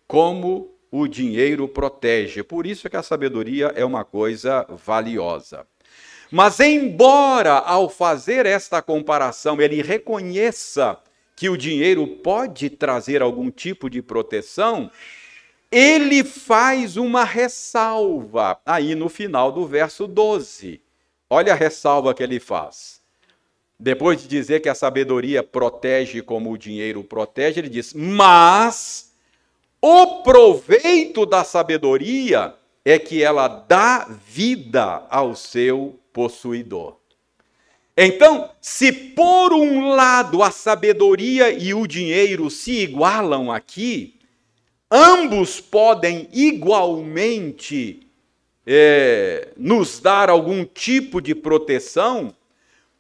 como 0.09 0.75
o 0.91 1.07
dinheiro 1.07 1.69
protege. 1.69 2.43
Por 2.43 2.67
isso 2.67 2.87
é 2.87 2.91
que 2.91 2.97
a 2.97 3.03
sabedoria 3.03 3.73
é 3.77 3.85
uma 3.85 4.05
coisa 4.05 4.67
valiosa. 4.71 5.67
Mas, 6.31 6.59
embora 6.59 7.53
ao 7.53 7.89
fazer 7.89 8.47
esta 8.47 8.83
comparação 8.83 9.61
ele 9.61 9.83
reconheça 9.83 10.99
que 11.37 11.49
o 11.49 11.57
dinheiro 11.57 12.07
pode 12.07 12.71
trazer 12.71 13.21
algum 13.21 13.51
tipo 13.51 13.91
de 13.91 14.01
proteção, 14.01 14.91
ele 15.71 16.23
faz 16.25 16.97
uma 16.97 17.25
ressalva 17.25 18.61
aí 18.65 18.95
no 18.95 19.09
final 19.09 19.51
do 19.51 19.67
verso 19.67 20.07
12. 20.07 20.81
Olha 21.29 21.53
a 21.53 21.57
ressalva 21.57 22.15
que 22.15 22.23
ele 22.23 22.39
faz. 22.39 23.01
Depois 23.79 24.23
de 24.23 24.29
dizer 24.29 24.61
que 24.61 24.69
a 24.69 24.75
sabedoria 24.75 25.43
protege 25.43 26.23
como 26.23 26.51
o 26.51 26.59
dinheiro 26.59 27.05
protege, 27.05 27.61
ele 27.61 27.69
diz: 27.69 27.93
Mas 27.93 29.13
o 29.81 30.23
proveito 30.23 31.27
da 31.27 31.45
sabedoria 31.45 32.55
é 32.85 32.99
que 32.99 33.23
ela 33.23 33.49
dá 33.49 34.09
vida 34.27 35.05
ao 35.11 35.35
seu 35.35 35.99
possuidor. 36.13 36.97
Então, 37.97 38.51
se 38.61 38.93
por 38.93 39.53
um 39.53 39.91
lado 39.91 40.43
a 40.43 40.51
sabedoria 40.51 41.51
e 41.51 41.75
o 41.75 41.87
dinheiro 41.87 42.51
se 42.51 42.81
igualam 42.81 43.51
aqui, 43.51 44.16
ambos 44.91 45.61
podem 45.61 46.29
igualmente 46.33 48.07
é, 48.67 49.49
nos 49.57 50.01
dar 50.01 50.29
algum 50.29 50.65
tipo 50.65 51.21
de 51.21 51.35
proteção. 51.35 52.35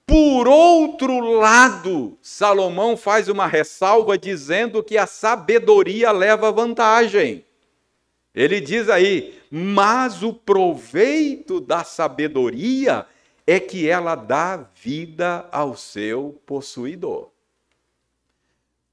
Por 0.06 0.46
outro 0.46 1.18
lado, 1.38 2.16
Salomão 2.22 2.96
faz 2.96 3.28
uma 3.28 3.46
ressalva 3.46 4.16
dizendo 4.16 4.82
que 4.82 4.96
a 4.96 5.06
sabedoria 5.06 6.12
leva 6.12 6.52
vantagem. 6.52 7.44
Ele 8.32 8.60
diz 8.60 8.88
aí: 8.88 9.36
mas 9.50 10.22
o 10.22 10.32
proveito 10.32 11.60
da 11.60 11.82
sabedoria 11.82 13.06
é 13.46 13.58
que 13.58 13.88
ela 13.88 14.14
dá 14.14 14.68
vida 14.74 15.48
ao 15.50 15.76
seu 15.76 16.40
possuidor. 16.44 17.30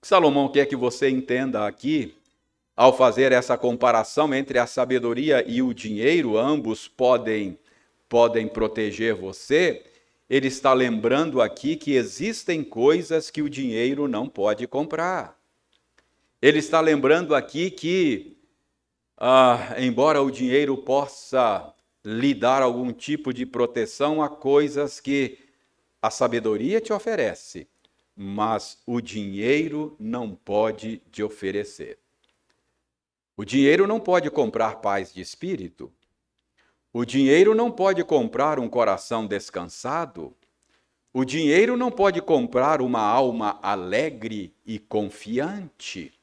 Salomão 0.01 0.49
quer 0.49 0.65
que 0.65 0.75
você 0.75 1.09
entenda 1.09 1.67
aqui, 1.67 2.15
ao 2.75 2.95
fazer 2.95 3.31
essa 3.31 3.57
comparação 3.57 4.33
entre 4.33 4.57
a 4.57 4.65
sabedoria 4.65 5.43
e 5.47 5.61
o 5.61 5.73
dinheiro, 5.73 6.37
ambos 6.37 6.87
podem 6.87 7.57
podem 8.09 8.47
proteger 8.47 9.15
você. 9.15 9.83
Ele 10.29 10.47
está 10.47 10.71
lembrando 10.71 11.41
aqui 11.41 11.75
que 11.75 11.93
existem 11.93 12.63
coisas 12.63 13.31
que 13.31 13.41
o 13.41 13.49
dinheiro 13.49 14.07
não 14.07 14.29
pode 14.29 14.67
comprar. 14.67 15.35
Ele 16.39 16.59
está 16.59 16.79
lembrando 16.79 17.33
aqui 17.33 17.71
que 17.71 18.37
ah, 19.17 19.75
embora 19.79 20.21
o 20.21 20.29
dinheiro 20.29 20.77
possa 20.77 21.73
lhe 22.03 22.33
dar 22.33 22.61
algum 22.61 22.91
tipo 22.91 23.33
de 23.33 23.45
proteção 23.45 24.21
a 24.21 24.29
coisas 24.29 24.99
que 24.99 25.39
a 26.01 26.09
sabedoria 26.09 26.81
te 26.81 26.91
oferece, 26.91 27.67
mas 28.15 28.77
o 28.85 28.99
dinheiro 28.99 29.95
não 29.99 30.35
pode 30.35 31.01
te 31.11 31.23
oferecer. 31.23 32.02
O 33.35 33.43
dinheiro 33.43 33.87
não 33.87 33.99
pode 33.99 34.29
comprar 34.29 34.75
paz 34.75 35.13
de 35.13 35.21
espírito. 35.21 35.91
O 36.91 37.05
dinheiro 37.05 37.55
não 37.55 37.71
pode 37.71 38.03
comprar 38.03 38.59
um 38.59 38.69
coração 38.69 39.25
descansado. 39.25 40.35
O 41.11 41.25
dinheiro 41.25 41.75
não 41.75 41.91
pode 41.91 42.21
comprar 42.21 42.81
uma 42.81 43.01
alma 43.01 43.59
alegre 43.61 44.55
e 44.65 44.77
confiante 44.79 46.13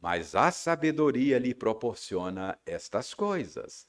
mas 0.00 0.34
a 0.34 0.50
sabedoria 0.50 1.38
lhe 1.38 1.54
proporciona 1.54 2.58
estas 2.64 3.12
coisas. 3.12 3.86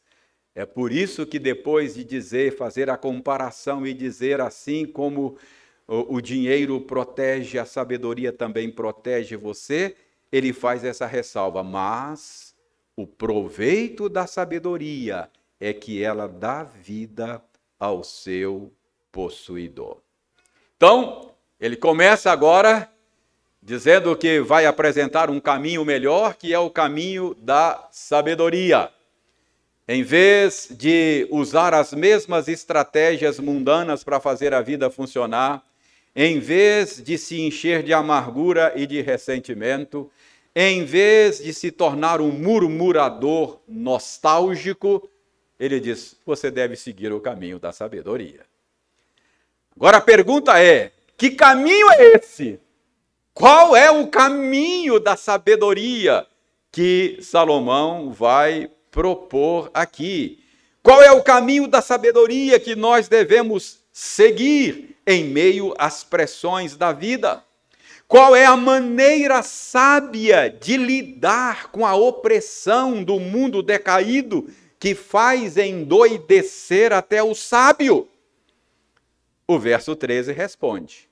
É 0.54 0.66
por 0.66 0.92
isso 0.92 1.26
que 1.26 1.40
depois 1.40 1.96
de 1.96 2.04
dizer, 2.04 2.58
fazer 2.58 2.90
a 2.90 2.98
comparação 2.98 3.88
e 3.88 3.94
dizer 3.94 4.42
assim 4.42 4.86
como 4.86 5.38
o, 5.88 6.16
o 6.16 6.22
dinheiro 6.22 6.82
protege, 6.82 7.58
a 7.58 7.66
sabedoria 7.66 8.34
também 8.34 8.70
protege 8.70 9.38
você, 9.38 9.96
ele 10.32 10.54
faz 10.54 10.84
essa 10.84 11.06
ressalva, 11.06 11.62
mas 11.64 12.56
o 12.96 13.06
proveito 13.06 14.08
da 14.08 14.26
sabedoria 14.26 15.30
é 15.60 15.74
que 15.74 16.02
ela 16.04 16.28
dá 16.28 16.64
vida 16.64 17.42
ao 17.80 18.04
seu 18.04 18.72
possuidor. 19.12 19.98
Então, 20.78 21.32
ele 21.60 21.76
começa 21.76 22.32
agora 22.32 22.90
dizendo 23.62 24.16
que 24.16 24.40
vai 24.42 24.66
apresentar 24.66 25.30
um 25.30 25.40
caminho 25.40 25.86
melhor, 25.86 26.34
que 26.34 26.54
é 26.54 26.58
o 26.58 26.70
caminho 26.70 27.36
da 27.36 27.88
sabedoria. 27.92 28.92
Em 29.88 30.04
vez 30.04 30.70
de 30.72 31.28
usar 31.30 31.74
as 31.74 31.94
mesmas 31.94 32.48
estratégias 32.48 33.40
mundanas 33.40 34.04
para 34.04 34.20
fazer 34.20 34.54
a 34.54 34.62
vida 34.62 34.90
funcionar, 34.90 35.64
em 36.16 36.40
vez 36.40 37.02
de 37.02 37.18
se 37.18 37.42
encher 37.42 37.84
de 37.84 37.94
amargura 37.94 38.74
e 38.76 38.86
de 38.86 39.02
ressentimento, 39.02 40.12
em 40.56 40.84
vez 40.84 41.40
de 41.40 41.54
se 41.54 41.72
tornar 41.72 42.20
um 42.20 42.32
murmurador 42.32 43.60
nostálgico, 43.68 45.10
ele 45.60 45.80
diz: 45.80 46.18
você 46.26 46.52
deve 46.52 46.76
seguir 46.76 47.14
o 47.14 47.22
caminho 47.22 47.60
da 47.60 47.72
sabedoria. 47.72 48.42
Agora 49.76 49.98
a 49.98 50.02
pergunta 50.02 50.62
é: 50.62 50.92
que 51.18 51.32
caminho 51.32 51.90
é 51.92 52.16
esse? 52.16 52.60
Qual 53.34 53.76
é 53.76 53.90
o 53.90 54.08
caminho 54.08 55.00
da 55.00 55.16
sabedoria 55.16 56.28
que 56.70 57.18
Salomão 57.22 58.12
vai 58.12 58.70
propor 58.90 59.72
aqui? 59.74 60.44
Qual 60.84 61.02
é 61.02 61.12
o 61.12 61.24
caminho 61.24 61.68
da 61.68 61.82
sabedoria 61.82 62.60
que 62.60 62.76
nós 62.76 63.08
devemos 63.08 63.80
seguir 63.94 64.91
em 65.06 65.24
meio 65.24 65.74
às 65.78 66.04
pressões 66.04 66.76
da 66.76 66.92
vida? 66.92 67.44
Qual 68.08 68.36
é 68.36 68.46
a 68.46 68.58
maneira 68.58 69.42
sábia 69.42 70.50
de 70.50 70.78
lidar 70.78 71.72
com 71.72 71.86
a 71.86 71.96
opressão 71.96 73.04
do 73.04 73.20
mundo 73.20 73.64
decaído 73.64 74.50
que 74.80 74.94
faz 74.94 75.58
endoidecer 75.58 76.92
até 76.92 77.24
o 77.24 77.34
sábio? 77.34 78.08
O 79.48 79.58
verso 79.58 79.96
13 79.96 80.34
responde: 80.34 81.12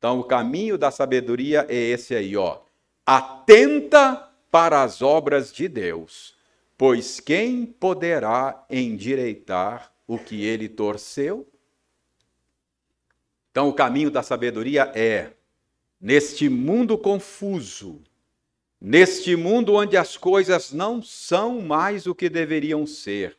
então, 0.00 0.18
o 0.18 0.24
caminho 0.24 0.78
da 0.78 0.90
sabedoria 0.90 1.66
é 1.68 1.76
esse 1.76 2.14
aí, 2.14 2.34
ó. 2.34 2.60
Atenta 3.04 4.30
para 4.50 4.82
as 4.82 5.02
obras 5.02 5.52
de 5.52 5.68
Deus, 5.68 6.34
pois 6.78 7.20
quem 7.20 7.66
poderá 7.66 8.64
endireitar 8.70 9.92
o 10.06 10.18
que 10.18 10.42
ele 10.42 10.70
torceu? 10.70 11.46
Então, 13.50 13.68
o 13.68 13.72
caminho 13.72 14.10
da 14.10 14.22
sabedoria 14.22 14.92
é, 14.94 15.32
neste 16.00 16.48
mundo 16.48 16.96
confuso, 16.96 18.00
neste 18.80 19.34
mundo 19.34 19.74
onde 19.74 19.96
as 19.96 20.16
coisas 20.16 20.72
não 20.72 21.02
são 21.02 21.60
mais 21.60 22.06
o 22.06 22.14
que 22.14 22.28
deveriam 22.28 22.86
ser, 22.86 23.36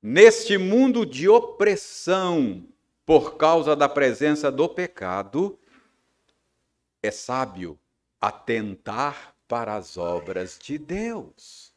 neste 0.00 0.56
mundo 0.56 1.04
de 1.04 1.28
opressão 1.28 2.64
por 3.04 3.36
causa 3.36 3.74
da 3.74 3.88
presença 3.88 4.50
do 4.50 4.68
pecado, 4.68 5.58
é 7.02 7.10
sábio 7.10 7.76
atentar 8.20 9.34
para 9.48 9.74
as 9.74 9.96
obras 9.96 10.56
de 10.56 10.78
Deus. 10.78 11.72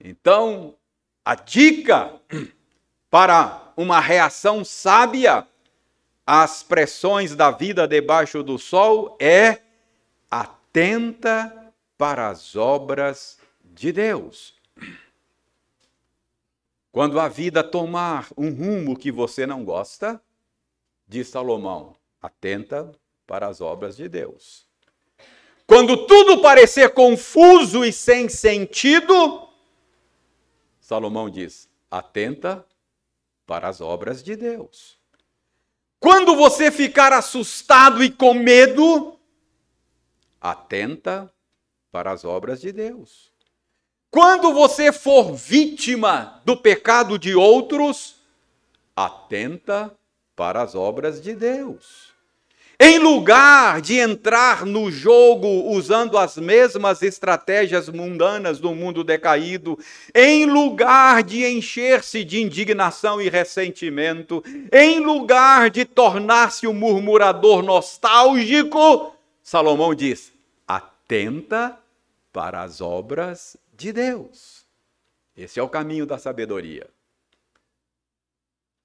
Então, 0.00 0.74
a 1.22 1.34
dica 1.34 2.18
para 3.10 3.72
uma 3.76 4.00
reação 4.00 4.64
sábia 4.64 5.46
às 6.30 6.62
pressões 6.62 7.34
da 7.34 7.50
vida 7.50 7.88
debaixo 7.88 8.42
do 8.42 8.58
sol 8.58 9.16
é 9.18 9.62
atenta 10.30 11.72
para 11.96 12.28
as 12.28 12.54
obras 12.54 13.38
de 13.64 13.90
Deus. 13.90 14.54
Quando 16.92 17.18
a 17.18 17.28
vida 17.28 17.64
tomar 17.64 18.28
um 18.36 18.50
rumo 18.50 18.94
que 18.94 19.10
você 19.10 19.46
não 19.46 19.64
gosta, 19.64 20.20
diz 21.06 21.28
Salomão, 21.28 21.96
atenta 22.20 22.92
para 23.26 23.46
as 23.46 23.62
obras 23.62 23.96
de 23.96 24.06
Deus. 24.06 24.66
Quando 25.66 26.06
tudo 26.06 26.42
parecer 26.42 26.90
confuso 26.92 27.86
e 27.86 27.90
sem 27.90 28.28
sentido, 28.28 29.48
Salomão 30.78 31.30
diz: 31.30 31.70
atenta 31.90 32.66
para 33.46 33.66
as 33.66 33.80
obras 33.80 34.22
de 34.22 34.36
Deus. 34.36 34.97
Quando 36.00 36.36
você 36.36 36.70
ficar 36.70 37.12
assustado 37.12 38.02
e 38.02 38.10
com 38.10 38.34
medo, 38.34 39.18
atenta 40.40 41.32
para 41.90 42.12
as 42.12 42.24
obras 42.24 42.60
de 42.60 42.72
Deus. 42.72 43.32
Quando 44.10 44.52
você 44.54 44.92
for 44.92 45.34
vítima 45.34 46.40
do 46.44 46.56
pecado 46.56 47.18
de 47.18 47.34
outros, 47.34 48.16
atenta 48.96 49.94
para 50.34 50.62
as 50.62 50.74
obras 50.74 51.20
de 51.20 51.34
Deus. 51.34 52.14
Em 52.80 53.00
lugar 53.00 53.80
de 53.80 53.98
entrar 53.98 54.64
no 54.64 54.88
jogo 54.88 55.48
usando 55.68 56.16
as 56.16 56.36
mesmas 56.36 57.02
estratégias 57.02 57.88
mundanas 57.88 58.60
do 58.60 58.72
mundo 58.72 59.02
decaído, 59.02 59.76
em 60.14 60.46
lugar 60.46 61.24
de 61.24 61.44
encher-se 61.44 62.22
de 62.22 62.40
indignação 62.40 63.20
e 63.20 63.28
ressentimento, 63.28 64.44
em 64.72 65.00
lugar 65.00 65.70
de 65.70 65.84
tornar-se 65.84 66.68
um 66.68 66.72
murmurador 66.72 67.62
nostálgico, 67.62 69.12
Salomão 69.42 69.92
diz: 69.92 70.32
atenta 70.64 71.76
para 72.32 72.62
as 72.62 72.80
obras 72.80 73.56
de 73.76 73.92
Deus. 73.92 74.64
Esse 75.36 75.58
é 75.58 75.62
o 75.62 75.68
caminho 75.68 76.06
da 76.06 76.16
sabedoria. 76.16 76.88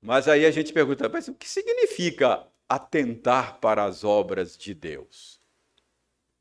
Mas 0.01 0.27
aí 0.27 0.47
a 0.47 0.51
gente 0.51 0.73
pergunta, 0.73 1.07
mas 1.07 1.27
o 1.27 1.33
que 1.35 1.47
significa 1.47 2.43
atentar 2.73 3.59
para 3.59 3.83
as 3.83 4.03
obras 4.03 4.57
de 4.57 4.73
Deus. 4.73 5.39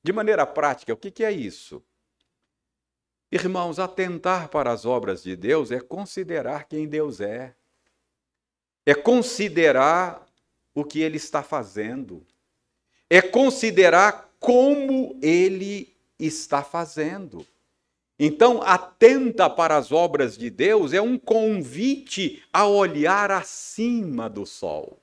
De 0.02 0.12
maneira 0.12 0.46
prática, 0.46 0.92
o 0.92 0.96
que, 0.96 1.22
é 1.22 1.30
isso? 1.30 1.82
Irmãos, 3.30 3.78
atentar 3.78 4.48
para 4.48 4.72
as 4.72 4.86
obras 4.86 5.22
de 5.22 5.36
Deus 5.36 5.70
é 5.70 5.78
considerar 5.78 6.64
quem 6.64 6.88
Deus 6.88 7.20
é, 7.20 7.54
é 8.86 8.94
considerar 8.94 10.26
o 10.74 10.84
que 10.84 11.00
Ele 11.00 11.18
está 11.18 11.42
fazendo, 11.42 12.26
é 13.10 13.20
considerar 13.20 14.34
como 14.40 15.18
Ele 15.22 15.94
está 16.18 16.62
fazendo. 16.62 17.46
Então, 18.18 18.62
atenta 18.62 19.50
para 19.50 19.76
as 19.76 19.92
obras 19.92 20.38
de 20.38 20.48
Deus 20.48 20.94
é 20.94 21.00
um 21.02 21.18
convite 21.18 22.42
a 22.50 22.66
olhar 22.66 23.30
acima 23.30 24.30
do 24.30 24.46
sol. 24.46 25.01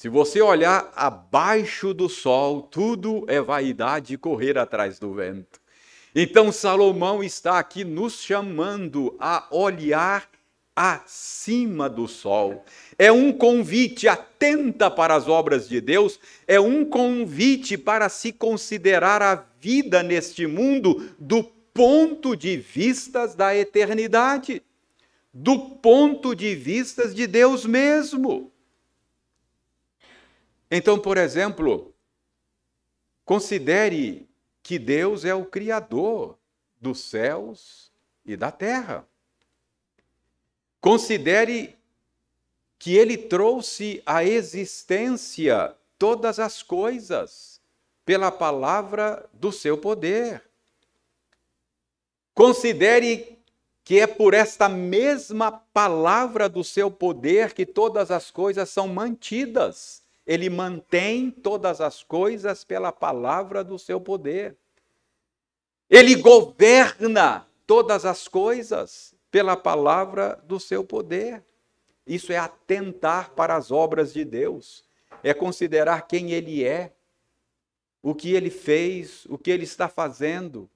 Se 0.00 0.08
você 0.08 0.40
olhar 0.40 0.90
abaixo 0.96 1.92
do 1.92 2.08
sol, 2.08 2.62
tudo 2.62 3.22
é 3.28 3.38
vaidade 3.38 4.16
correr 4.16 4.56
atrás 4.56 4.98
do 4.98 5.12
vento. 5.12 5.60
Então, 6.14 6.50
Salomão 6.50 7.22
está 7.22 7.58
aqui 7.58 7.84
nos 7.84 8.14
chamando 8.14 9.14
a 9.20 9.46
olhar 9.50 10.26
acima 10.74 11.86
do 11.86 12.08
sol. 12.08 12.64
É 12.98 13.12
um 13.12 13.30
convite 13.30 14.08
atenta 14.08 14.90
para 14.90 15.14
as 15.14 15.28
obras 15.28 15.68
de 15.68 15.82
Deus, 15.82 16.18
é 16.48 16.58
um 16.58 16.82
convite 16.82 17.76
para 17.76 18.08
se 18.08 18.32
considerar 18.32 19.20
a 19.20 19.44
vida 19.60 20.02
neste 20.02 20.46
mundo 20.46 21.10
do 21.18 21.44
ponto 21.44 22.34
de 22.34 22.56
vistas 22.56 23.34
da 23.34 23.54
eternidade, 23.54 24.62
do 25.30 25.58
ponto 25.58 26.34
de 26.34 26.54
vistas 26.54 27.14
de 27.14 27.26
Deus 27.26 27.66
mesmo. 27.66 28.50
Então, 30.70 30.98
por 30.98 31.16
exemplo, 31.16 31.92
considere 33.24 34.28
que 34.62 34.78
Deus 34.78 35.24
é 35.24 35.34
o 35.34 35.44
Criador 35.44 36.38
dos 36.80 37.00
céus 37.00 37.90
e 38.24 38.36
da 38.36 38.52
terra. 38.52 39.06
Considere 40.80 41.76
que 42.78 42.96
Ele 42.96 43.18
trouxe 43.18 44.02
à 44.06 44.24
existência 44.24 45.74
todas 45.98 46.38
as 46.38 46.62
coisas 46.62 47.60
pela 48.06 48.30
palavra 48.30 49.28
do 49.32 49.52
seu 49.52 49.76
poder. 49.76 50.42
Considere 52.32 53.38
que 53.84 54.00
é 54.00 54.06
por 54.06 54.34
esta 54.34 54.68
mesma 54.68 55.50
palavra 55.50 56.48
do 56.48 56.62
seu 56.62 56.90
poder 56.90 57.52
que 57.52 57.66
todas 57.66 58.10
as 58.10 58.30
coisas 58.30 58.70
são 58.70 58.88
mantidas. 58.88 59.99
Ele 60.30 60.48
mantém 60.48 61.28
todas 61.28 61.80
as 61.80 62.04
coisas 62.04 62.62
pela 62.62 62.92
palavra 62.92 63.64
do 63.64 63.76
seu 63.76 64.00
poder. 64.00 64.56
Ele 65.90 66.14
governa 66.14 67.48
todas 67.66 68.04
as 68.04 68.28
coisas 68.28 69.12
pela 69.28 69.56
palavra 69.56 70.40
do 70.44 70.60
seu 70.60 70.84
poder. 70.84 71.42
Isso 72.06 72.32
é 72.32 72.36
atentar 72.36 73.30
para 73.30 73.56
as 73.56 73.72
obras 73.72 74.12
de 74.12 74.24
Deus, 74.24 74.84
é 75.20 75.34
considerar 75.34 76.06
quem 76.06 76.30
Ele 76.30 76.62
é, 76.62 76.92
o 78.00 78.14
que 78.14 78.32
Ele 78.32 78.50
fez, 78.50 79.26
o 79.28 79.36
que 79.36 79.50
Ele 79.50 79.64
está 79.64 79.88
fazendo. 79.88 80.70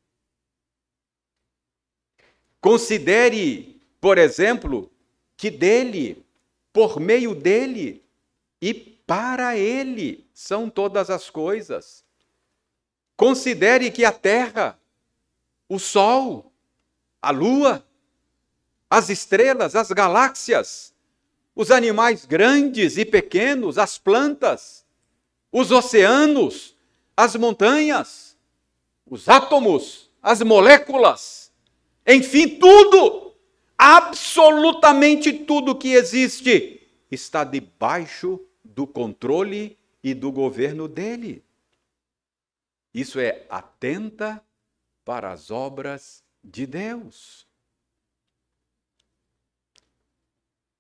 Considere, 2.60 3.80
por 4.00 4.18
exemplo, 4.18 4.90
que 5.36 5.48
dele, 5.48 6.26
por 6.72 6.98
meio 6.98 7.36
dele 7.36 8.02
e 8.60 8.93
para 9.06 9.56
ele 9.56 10.26
são 10.32 10.68
todas 10.68 11.10
as 11.10 11.30
coisas. 11.30 12.04
Considere 13.16 13.90
que 13.90 14.04
a 14.04 14.12
terra 14.12 14.78
o 15.68 15.78
Sol, 15.78 16.52
a 17.20 17.30
Lua, 17.30 17.86
as 18.88 19.08
estrelas, 19.08 19.74
as 19.74 19.90
galáxias, 19.90 20.92
os 21.54 21.70
animais 21.70 22.24
grandes 22.24 22.96
e 22.96 23.04
pequenos, 23.04 23.78
as 23.78 23.98
plantas, 23.98 24.84
os 25.50 25.70
oceanos, 25.70 26.76
as 27.16 27.36
montanhas, 27.36 28.36
os 29.08 29.28
átomos, 29.28 30.10
as 30.22 30.42
moléculas, 30.42 31.52
enfim, 32.06 32.58
tudo, 32.58 33.34
absolutamente 33.78 35.32
tudo 35.32 35.76
que 35.76 35.92
existe 35.92 36.80
está 37.10 37.44
debaixo 37.44 38.40
do 38.74 38.86
controle 38.86 39.78
e 40.02 40.12
do 40.12 40.32
governo 40.32 40.88
dele. 40.88 41.44
Isso 42.92 43.18
é 43.18 43.46
atenta 43.48 44.44
para 45.04 45.32
as 45.32 45.50
obras 45.50 46.24
de 46.42 46.66
Deus. 46.66 47.46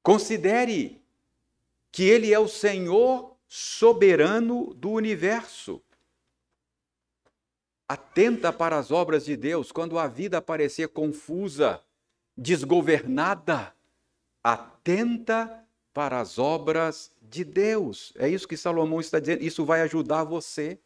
Considere 0.02 1.02
que 1.90 2.02
Ele 2.02 2.32
é 2.32 2.38
o 2.38 2.48
Senhor 2.48 3.36
soberano 3.48 4.74
do 4.74 4.90
universo. 4.90 5.82
Atenta 7.88 8.52
para 8.52 8.78
as 8.78 8.90
obras 8.90 9.24
de 9.24 9.36
Deus 9.36 9.70
quando 9.70 9.98
a 9.98 10.06
vida 10.06 10.42
parecer 10.42 10.88
confusa, 10.88 11.82
desgovernada. 12.36 13.74
Atenta 14.42 15.63
para 15.94 16.20
as 16.20 16.40
obras 16.40 17.12
de 17.22 17.44
Deus. 17.44 18.12
É 18.16 18.28
isso 18.28 18.48
que 18.48 18.56
Salomão 18.56 19.00
está 19.00 19.20
dizendo. 19.20 19.44
Isso 19.44 19.64
vai 19.64 19.80
ajudar 19.82 20.24
você 20.24 20.76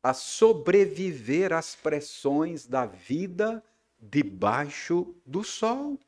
a 0.00 0.14
sobreviver 0.14 1.52
às 1.52 1.74
pressões 1.74 2.64
da 2.64 2.86
vida 2.86 3.62
debaixo 4.00 5.12
do 5.26 5.42
sol. 5.42 5.98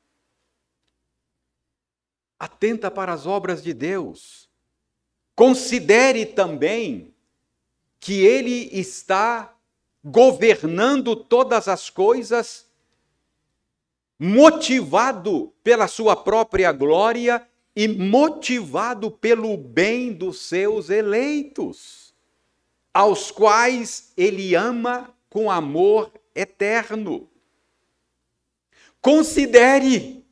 Atenta 2.39 2.89
para 2.89 3.13
as 3.13 3.27
obras 3.27 3.63
de 3.63 3.75
Deus. 3.75 4.49
Considere 5.35 6.25
também 6.25 7.13
que 7.99 8.25
Ele 8.25 8.71
está 8.73 9.55
governando 10.03 11.17
todas 11.17 11.67
as 11.69 11.91
coisas, 11.91 12.67
motivado 14.19 15.53
pela 15.63 15.89
Sua 15.89 16.15
própria 16.15 16.71
glória 16.73 17.50
e 17.75 17.87
motivado 17.87 19.11
pelo 19.11 19.57
bem 19.57 20.13
dos 20.13 20.41
seus 20.41 20.91
eleitos 20.91 22.13
aos 22.93 23.31
quais 23.31 24.13
ele 24.17 24.55
ama 24.55 25.15
com 25.29 25.51
amor 25.51 26.13
eterno. 26.35 27.29
Considere 29.01 30.25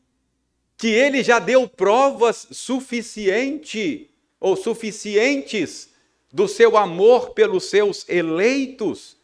que 0.76 0.88
ele 0.88 1.22
já 1.22 1.38
deu 1.38 1.68
provas 1.68 2.48
suficiente 2.50 4.10
ou 4.40 4.56
suficientes 4.56 5.90
do 6.32 6.46
seu 6.46 6.76
amor 6.76 7.30
pelos 7.30 7.64
seus 7.64 8.08
eleitos, 8.08 9.16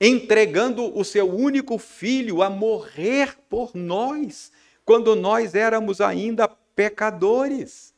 entregando 0.00 0.96
o 0.96 1.04
seu 1.04 1.28
único 1.28 1.78
filho 1.78 2.42
a 2.42 2.48
morrer 2.48 3.36
por 3.48 3.74
nós, 3.74 4.52
quando 4.84 5.14
nós 5.14 5.54
éramos 5.54 6.00
ainda 6.00 6.48
pecadores. 6.74 7.94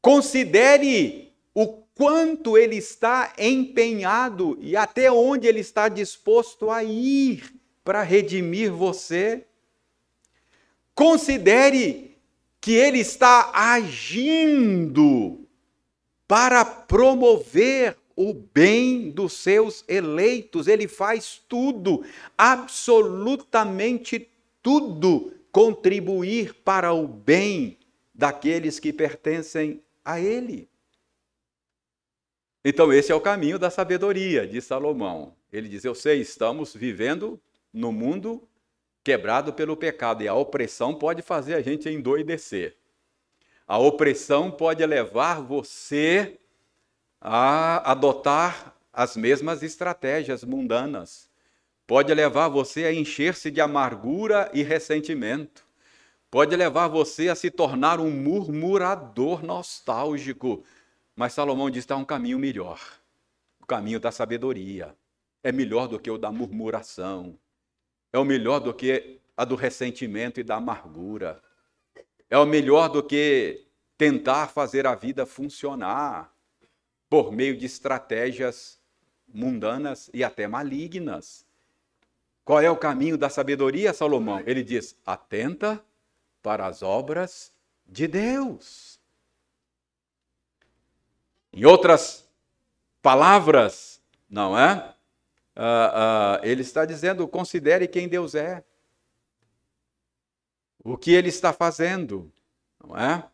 Considere 0.00 1.32
o 1.54 1.66
quanto 1.94 2.56
ele 2.56 2.76
está 2.76 3.32
empenhado 3.38 4.58
e 4.60 4.76
até 4.76 5.12
onde 5.12 5.46
ele 5.46 5.60
está 5.60 5.88
disposto 5.88 6.70
a 6.70 6.82
ir 6.82 7.54
para 7.84 8.02
redimir 8.02 8.72
você. 8.72 9.46
Considere 10.94 12.16
que 12.60 12.72
ele 12.72 12.98
está 12.98 13.50
agindo 13.52 15.46
para 16.26 16.64
promover 16.64 17.96
o 18.14 18.32
bem 18.32 19.10
dos 19.10 19.32
seus 19.34 19.84
eleitos. 19.88 20.68
Ele 20.68 20.86
faz 20.86 21.40
tudo, 21.48 22.04
absolutamente 22.36 24.28
tudo, 24.62 25.32
contribuir 25.52 26.54
para 26.64 26.92
o 26.92 27.06
bem 27.06 27.78
daqueles 28.14 28.80
que 28.80 28.92
pertencem 28.92 29.82
a 30.04 30.18
ele. 30.18 30.68
Então, 32.64 32.92
esse 32.92 33.12
é 33.12 33.14
o 33.14 33.20
caminho 33.20 33.58
da 33.58 33.70
sabedoria 33.70 34.46
de 34.46 34.60
Salomão. 34.60 35.36
Ele 35.52 35.68
diz: 35.68 35.84
Eu 35.84 35.94
sei, 35.94 36.20
estamos 36.20 36.74
vivendo 36.74 37.40
no 37.72 37.92
mundo 37.92 38.48
quebrado 39.04 39.52
pelo 39.52 39.76
pecado 39.76 40.22
e 40.22 40.28
a 40.28 40.34
opressão 40.34 40.94
pode 40.94 41.22
fazer 41.22 41.54
a 41.54 41.60
gente 41.60 41.88
endoidecer. 41.88 42.76
A 43.66 43.78
opressão 43.78 44.50
pode 44.50 44.84
levar 44.84 45.40
você 45.40 46.38
a 47.20 47.90
adotar 47.90 48.76
as 48.92 49.16
mesmas 49.16 49.62
estratégias 49.62 50.44
mundanas. 50.44 51.31
Pode 51.92 52.14
levar 52.14 52.48
você 52.48 52.86
a 52.86 52.94
encher-se 52.94 53.50
de 53.50 53.60
amargura 53.60 54.50
e 54.54 54.62
ressentimento. 54.62 55.62
Pode 56.30 56.56
levar 56.56 56.88
você 56.88 57.28
a 57.28 57.34
se 57.34 57.50
tornar 57.50 58.00
um 58.00 58.10
murmurador 58.10 59.44
nostálgico 59.44 60.64
mas 61.14 61.34
Salomão 61.34 61.68
diz 61.68 61.84
que 61.84 61.92
há 61.92 61.96
um 61.96 62.04
caminho 62.06 62.38
melhor. 62.38 62.80
O 63.60 63.66
caminho 63.66 64.00
da 64.00 64.10
sabedoria. 64.10 64.96
É 65.44 65.52
melhor 65.52 65.86
do 65.86 66.00
que 66.00 66.10
o 66.10 66.16
da 66.16 66.32
murmuração. 66.32 67.38
É 68.10 68.18
o 68.18 68.24
melhor 68.24 68.60
do 68.60 68.72
que 68.72 69.20
a 69.36 69.44
do 69.44 69.54
ressentimento 69.54 70.40
e 70.40 70.42
da 70.42 70.56
amargura. 70.56 71.42
É 72.30 72.38
o 72.38 72.46
melhor 72.46 72.88
do 72.88 73.02
que 73.02 73.66
tentar 73.98 74.46
fazer 74.46 74.86
a 74.86 74.94
vida 74.94 75.26
funcionar 75.26 76.34
por 77.10 77.30
meio 77.30 77.54
de 77.54 77.66
estratégias 77.66 78.80
mundanas 79.28 80.08
e 80.14 80.24
até 80.24 80.48
malignas. 80.48 81.51
Qual 82.44 82.60
é 82.60 82.70
o 82.70 82.76
caminho 82.76 83.16
da 83.16 83.28
sabedoria, 83.28 83.92
Salomão? 83.92 84.42
Ele 84.46 84.62
diz: 84.62 84.96
atenta 85.06 85.82
para 86.42 86.66
as 86.66 86.82
obras 86.82 87.52
de 87.86 88.06
Deus. 88.08 89.00
Em 91.52 91.64
outras 91.64 92.28
palavras, 93.00 94.02
não 94.28 94.58
é? 94.58 94.94
uh, 95.56 96.40
uh, 96.40 96.44
ele 96.44 96.62
está 96.62 96.84
dizendo: 96.84 97.26
considere 97.28 97.86
quem 97.86 98.08
Deus 98.08 98.34
é, 98.34 98.64
o 100.82 100.96
que 100.96 101.12
ele 101.12 101.28
está 101.28 101.52
fazendo, 101.52 102.32
não 102.82 102.96
é? 102.96 103.28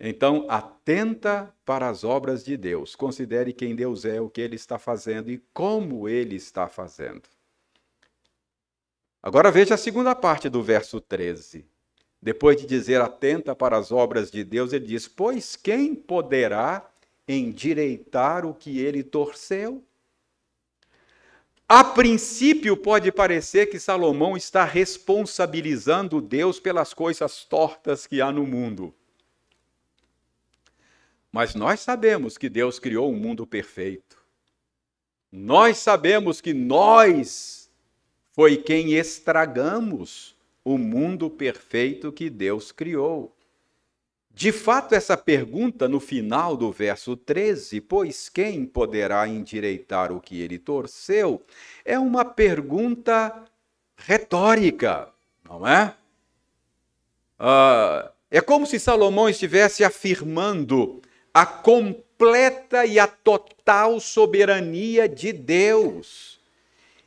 Então, 0.00 0.46
atenta 0.48 1.52
para 1.64 1.88
as 1.88 2.04
obras 2.04 2.44
de 2.44 2.56
Deus, 2.56 2.94
considere 2.94 3.52
quem 3.52 3.74
Deus 3.74 4.04
é, 4.04 4.20
o 4.20 4.30
que 4.30 4.40
ele 4.40 4.54
está 4.54 4.78
fazendo 4.78 5.30
e 5.30 5.38
como 5.52 6.08
ele 6.08 6.36
está 6.36 6.68
fazendo. 6.68 7.28
Agora 9.22 9.50
veja 9.50 9.74
a 9.74 9.78
segunda 9.78 10.14
parte 10.14 10.48
do 10.48 10.62
verso 10.62 11.00
13. 11.00 11.66
Depois 12.20 12.60
de 12.60 12.66
dizer 12.66 13.00
atenta 13.00 13.54
para 13.54 13.76
as 13.76 13.92
obras 13.92 14.30
de 14.30 14.44
Deus, 14.44 14.72
ele 14.72 14.86
diz: 14.86 15.06
Pois 15.06 15.56
quem 15.56 15.94
poderá 15.94 16.88
endireitar 17.26 18.46
o 18.46 18.54
que 18.54 18.80
ele 18.80 19.02
torceu? 19.02 19.84
A 21.68 21.84
princípio, 21.84 22.76
pode 22.76 23.12
parecer 23.12 23.66
que 23.66 23.78
Salomão 23.78 24.36
está 24.36 24.64
responsabilizando 24.64 26.18
Deus 26.18 26.58
pelas 26.58 26.94
coisas 26.94 27.44
tortas 27.44 28.06
que 28.06 28.22
há 28.22 28.32
no 28.32 28.46
mundo. 28.46 28.94
Mas 31.30 31.54
nós 31.54 31.80
sabemos 31.80 32.38
que 32.38 32.48
Deus 32.48 32.78
criou 32.78 33.12
um 33.12 33.16
mundo 33.16 33.46
perfeito. 33.46 34.16
Nós 35.30 35.76
sabemos 35.76 36.40
que 36.40 36.54
nós 36.54 37.57
foi 38.38 38.56
quem 38.56 38.92
estragamos 38.92 40.36
o 40.64 40.78
mundo 40.78 41.28
perfeito 41.28 42.12
que 42.12 42.30
Deus 42.30 42.70
criou. 42.70 43.34
De 44.30 44.52
fato, 44.52 44.94
essa 44.94 45.16
pergunta 45.16 45.88
no 45.88 45.98
final 45.98 46.56
do 46.56 46.70
verso 46.70 47.16
13, 47.16 47.80
pois 47.80 48.28
quem 48.28 48.64
poderá 48.64 49.26
endireitar 49.26 50.12
o 50.12 50.20
que 50.20 50.40
ele 50.40 50.56
torceu, 50.56 51.42
é 51.84 51.98
uma 51.98 52.24
pergunta 52.24 53.44
retórica, 53.96 55.08
não 55.42 55.66
é? 55.66 55.96
Ah, 57.40 58.12
é 58.30 58.40
como 58.40 58.68
se 58.68 58.78
Salomão 58.78 59.28
estivesse 59.28 59.82
afirmando 59.82 61.02
a 61.34 61.44
completa 61.44 62.86
e 62.86 63.00
a 63.00 63.08
total 63.08 63.98
soberania 63.98 65.08
de 65.08 65.32
Deus. 65.32 66.37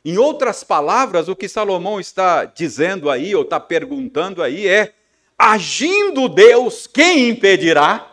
Em 0.04 0.18
outras 0.18 0.64
palavras, 0.64 1.28
o 1.28 1.36
que 1.36 1.48
Salomão 1.48 2.00
está 2.00 2.44
dizendo 2.44 3.08
aí, 3.08 3.34
ou 3.34 3.42
está 3.42 3.60
perguntando 3.60 4.42
aí, 4.42 4.66
é 4.66 4.92
agindo 5.38 6.28
Deus, 6.28 6.86
quem 6.86 7.28
impedirá? 7.28 8.10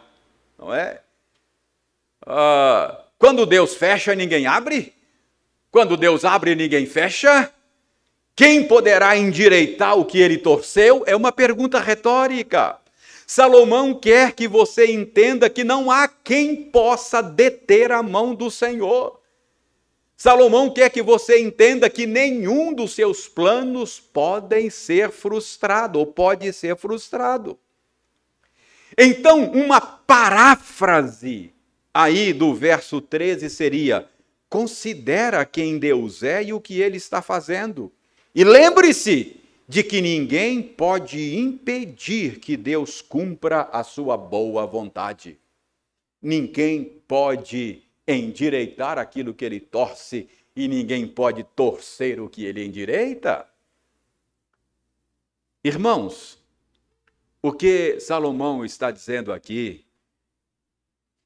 Não 0.57 0.73
é? 0.73 1.01
Ah, 2.25 3.05
quando 3.17 3.45
Deus 3.45 3.73
fecha, 3.75 4.13
ninguém 4.13 4.45
abre? 4.45 4.93
Quando 5.71 5.97
Deus 5.97 6.23
abre, 6.23 6.55
ninguém 6.55 6.85
fecha? 6.85 7.51
Quem 8.35 8.63
poderá 8.63 9.17
endireitar 9.17 9.97
o 9.97 10.05
que 10.05 10.19
ele 10.19 10.37
torceu? 10.37 11.03
É 11.05 11.15
uma 11.15 11.31
pergunta 11.31 11.79
retórica. 11.79 12.77
Salomão 13.27 13.93
quer 13.93 14.31
que 14.31 14.47
você 14.47 14.91
entenda 14.91 15.49
que 15.49 15.63
não 15.63 15.91
há 15.91 16.07
quem 16.07 16.55
possa 16.55 17.21
deter 17.21 17.91
a 17.91 18.01
mão 18.01 18.33
do 18.33 18.49
Senhor. 18.49 19.18
Salomão 20.19 20.69
quer 20.69 20.89
que 20.89 21.01
você 21.01 21.39
entenda 21.39 21.89
que 21.89 22.05
nenhum 22.05 22.73
dos 22.73 22.91
seus 22.91 23.25
planos 23.25 24.01
podem 24.01 24.69
ser 24.69 25.11
frustrado 25.11 25.97
ou 25.97 26.05
pode 26.05 26.51
ser 26.51 26.75
frustrado. 26.75 27.57
Então, 28.97 29.49
uma 29.49 29.79
paráfrase 29.79 31.53
aí 31.93 32.33
do 32.33 32.53
verso 32.53 32.99
13 32.99 33.49
seria: 33.49 34.09
considera 34.49 35.45
quem 35.45 35.79
Deus 35.79 36.21
é 36.21 36.43
e 36.43 36.51
o 36.51 36.59
que 36.59 36.81
ele 36.81 36.97
está 36.97 37.21
fazendo. 37.21 37.89
E 38.35 38.43
lembre-se 38.43 39.37
de 39.69 39.83
que 39.83 40.01
ninguém 40.01 40.61
pode 40.61 41.37
impedir 41.37 42.39
que 42.39 42.57
Deus 42.57 43.01
cumpra 43.01 43.69
a 43.71 43.85
sua 43.85 44.17
boa 44.17 44.65
vontade. 44.65 45.39
Ninguém 46.21 46.83
pode 47.07 47.88
endireitar 48.15 48.97
aquilo 48.97 49.33
que 49.33 49.45
ele 49.45 49.59
torce 49.59 50.29
e 50.55 50.67
ninguém 50.67 51.07
pode 51.07 51.43
torcer 51.43 52.19
o 52.19 52.29
que 52.29 52.45
ele 52.45 52.65
endireita? 52.65 53.47
Irmãos, 55.63 56.41
o 57.41 57.51
que 57.53 57.99
Salomão 57.99 58.65
está 58.65 58.91
dizendo 58.91 59.31
aqui 59.31 59.85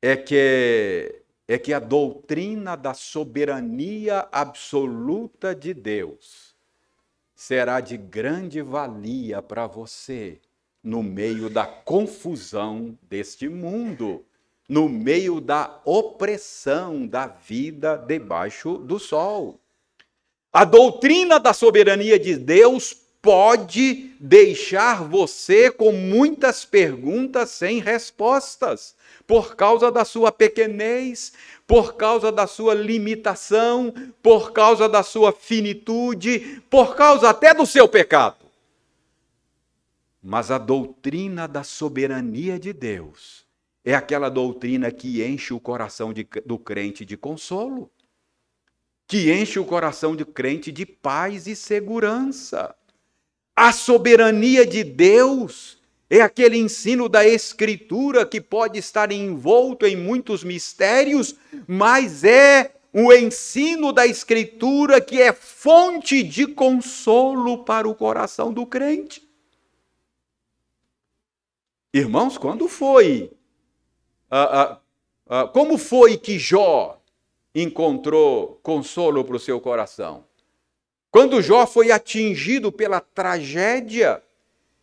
é 0.02 0.16
que 0.16 1.24
é 1.48 1.58
que 1.58 1.74
a 1.74 1.80
doutrina 1.80 2.76
da 2.76 2.94
soberania 2.94 4.28
absoluta 4.32 5.54
de 5.54 5.74
Deus 5.74 6.56
será 7.36 7.82
de 7.82 7.98
grande 7.98 8.62
valia 8.62 9.42
para 9.42 9.68
você 9.68 10.40
no 10.82 11.04
meio 11.04 11.50
da 11.50 11.66
confusão 11.66 12.98
deste 13.04 13.50
mundo 13.50 14.26
no 14.74 14.90
meio 14.90 15.40
da 15.40 15.80
opressão 15.86 17.06
da 17.06 17.28
vida 17.28 17.96
debaixo 17.96 18.80
do 18.80 18.98
sol. 18.98 19.60
A 20.52 20.66
doutrina 20.66 21.40
da 21.40 21.54
soberania 21.54 22.18
de 22.18 22.36
Deus 22.36 22.92
pode 23.22 24.16
deixar 24.20 25.04
você 25.04 25.70
com 25.70 25.92
muitas 25.92 26.66
perguntas 26.66 27.52
sem 27.52 27.80
respostas, 27.80 28.96
por 29.28 29.56
causa 29.56 29.92
da 29.92 30.04
sua 30.04 30.32
pequenez, 30.32 31.34
por 31.68 31.94
causa 31.94 32.32
da 32.32 32.48
sua 32.48 32.74
limitação, 32.74 33.94
por 34.24 34.54
causa 34.54 34.90
da 34.90 35.04
sua 35.04 35.32
finitude, 35.32 36.64
por 36.68 36.96
causa 36.96 37.30
até 37.30 37.54
do 37.54 37.68
seu 37.68 37.88
pecado. 37.88 38.48
Mas 40.22 40.50
a 40.50 40.58
doutrina 40.58 41.48
da 41.48 41.64
soberania 41.64 42.58
de 42.58 42.74
Deus 42.74 43.43
é 43.84 43.94
aquela 43.94 44.30
doutrina 44.30 44.92
que 44.92 45.24
enche 45.24 45.54
o 45.54 45.60
coração 45.60 46.14
de, 46.14 46.28
do 46.46 46.58
crente 46.58 47.04
de 47.04 47.18
consolo, 47.18 47.92
que 49.08 49.32
enche 49.32 49.60
o 49.60 49.66
coração 49.66 50.16
do 50.16 50.26
crente 50.26 50.72
de 50.72 50.86
paz 50.86 51.48
e 51.48 51.56
segurança. 51.56 52.74
A 53.56 53.72
soberania 53.72 54.66
de 54.66 54.84
Deus 54.84 55.82
é 56.10 56.22
aquele 56.22 56.58
ensino 56.58 57.10
da 57.10 57.28
Escritura 57.28 58.26
que 58.26 58.40
pode 58.40 58.80
estar 58.80 59.12
envolto 59.12 59.86
em 59.86 59.96
muitos 59.96 60.44
mistérios, 60.44 61.36
mas 61.68 62.24
é 62.24 62.74
o 62.94 63.12
ensino 63.12 63.92
da 63.92 64.08
Escritura 64.08 65.02
que 65.02 65.22
é 65.22 65.34
fonte 65.34 66.24
de 66.24 66.48
consolo 66.48 67.66
para 67.66 67.88
o 67.88 67.96
coração 67.96 68.54
do 68.54 68.66
crente. 68.66 69.28
Irmãos, 71.94 72.38
quando 72.38 72.68
foi 72.68 73.32
ah, 74.36 74.62
ah, 74.62 74.80
ah, 75.28 75.48
como 75.48 75.78
foi 75.78 76.18
que 76.18 76.40
Jó 76.40 77.00
encontrou 77.54 78.60
consolo 78.64 79.24
para 79.24 79.36
o 79.36 79.40
seu 79.40 79.62
coração? 79.62 80.26
Quando 81.12 81.40
Jó 81.40 81.68
foi 81.68 81.92
atingido 81.92 82.72
pela 82.72 83.00
tragédia, 83.00 84.24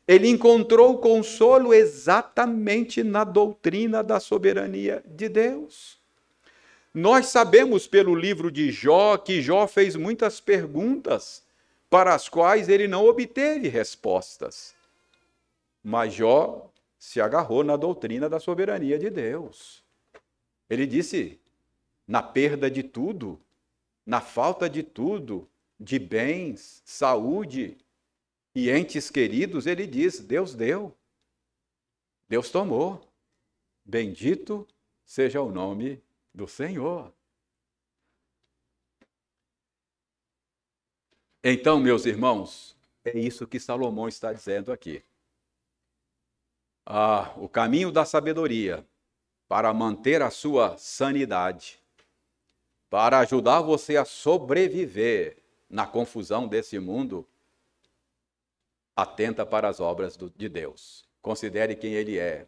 ele 0.07 0.29
encontrou 0.29 0.99
consolo 0.99 1.75
exatamente 1.75 3.03
na 3.03 3.25
doutrina 3.25 4.05
da 4.05 4.21
soberania 4.21 5.03
de 5.05 5.29
Deus. 5.29 5.99
Nós 6.95 7.27
sabemos 7.27 7.89
pelo 7.89 8.15
livro 8.15 8.53
de 8.53 8.71
Jó 8.71 9.17
que 9.17 9.43
Jó 9.43 9.67
fez 9.67 9.97
muitas 9.97 10.39
perguntas 10.39 11.43
para 11.91 12.15
as 12.15 12.29
quais 12.29 12.69
ele 12.69 12.87
não 12.87 13.05
obteve 13.05 13.67
respostas. 13.67 14.77
Mas 15.83 16.15
Jó 16.15 16.69
se 17.01 17.19
agarrou 17.19 17.65
na 17.65 17.79
doutrina 17.79 18.29
da 18.29 18.39
soberania 18.39 18.99
de 18.99 19.09
Deus. 19.09 19.83
Ele 20.69 20.87
disse: 20.87 21.41
na 22.07 22.23
perda 22.23 22.71
de 22.71 22.83
tudo, 22.83 23.41
na 24.05 24.21
falta 24.21 24.69
de 24.69 24.83
tudo, 24.83 25.49
de 25.79 25.99
bens, 25.99 26.83
saúde 26.85 27.79
e 28.55 28.71
entes 28.71 29.11
queridos, 29.11 29.67
ele 29.67 29.87
diz: 29.87 30.21
Deus 30.21 30.55
deu, 30.55 30.95
Deus 32.29 32.51
tomou. 32.51 33.09
Bendito 33.83 34.69
seja 35.03 35.41
o 35.41 35.51
nome 35.51 36.03
do 36.35 36.47
Senhor. 36.47 37.13
Então, 41.43 41.81
meus 41.81 42.05
irmãos, 42.05 42.77
é 43.03 43.19
isso 43.19 43.47
que 43.47 43.59
Salomão 43.59 44.07
está 44.07 44.35
dizendo 44.35 44.71
aqui 44.71 45.03
ah, 46.87 47.33
o 47.37 47.49
caminho 47.49 47.90
da 47.93 48.05
sabedoria 48.05 48.87
para 49.49 49.73
manter 49.75 50.23
a 50.23 50.31
sua 50.31 50.77
sanidade, 50.77 51.81
para 52.88 53.19
ajudar 53.19 53.61
você 53.61 53.97
a 53.97 54.05
sobreviver 54.05 55.37
na 55.69 55.87
confusão 55.87 56.47
desse 56.47 56.79
mundo, 56.79 57.27
atenta 58.95 59.47
para 59.47 59.69
as 59.69 59.81
obras 59.81 60.16
do, 60.16 60.31
de 60.31 60.49
Deus. 60.49 61.05
Considere 61.23 61.75
quem 61.75 61.95
Ele 61.95 62.19
é. 62.19 62.47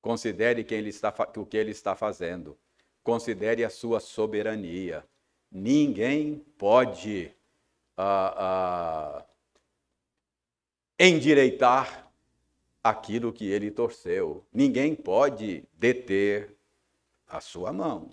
Considere 0.00 0.64
quem 0.64 0.78
ele 0.78 0.90
está, 0.90 1.14
o 1.36 1.46
que 1.46 1.56
Ele 1.56 1.70
está 1.70 1.94
fazendo. 1.94 2.58
Considere 3.04 3.64
a 3.64 3.70
sua 3.70 4.00
soberania. 4.00 5.04
ninguém 5.50 6.38
pode 6.56 7.32
ah, 7.96 8.34
ah, 8.36 9.26
endireitar 10.98 12.11
aquilo 12.82 13.32
que 13.32 13.46
ele 13.46 13.70
torceu. 13.70 14.44
Ninguém 14.52 14.94
pode 14.94 15.64
deter 15.74 16.54
a 17.28 17.40
sua 17.40 17.72
mão. 17.72 18.10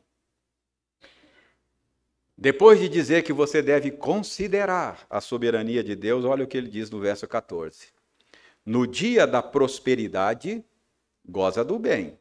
Depois 2.38 2.80
de 2.80 2.88
dizer 2.88 3.24
que 3.24 3.34
você 3.34 3.62
deve 3.62 3.92
considerar 3.92 5.06
a 5.10 5.20
soberania 5.20 5.84
de 5.84 5.94
Deus, 5.96 6.24
olha 6.24 6.46
o 6.46 6.48
que 6.48 6.58
ele 6.58 6.70
diz 6.70 6.90
no 6.90 7.00
verso 7.00 7.28
14. 7.28 7.88
No 8.66 8.88
dia 8.88 9.28
da 9.28 9.42
prosperidade, 9.42 10.64
goza 11.28 11.66
do 11.66 11.78
bem, 11.78 12.18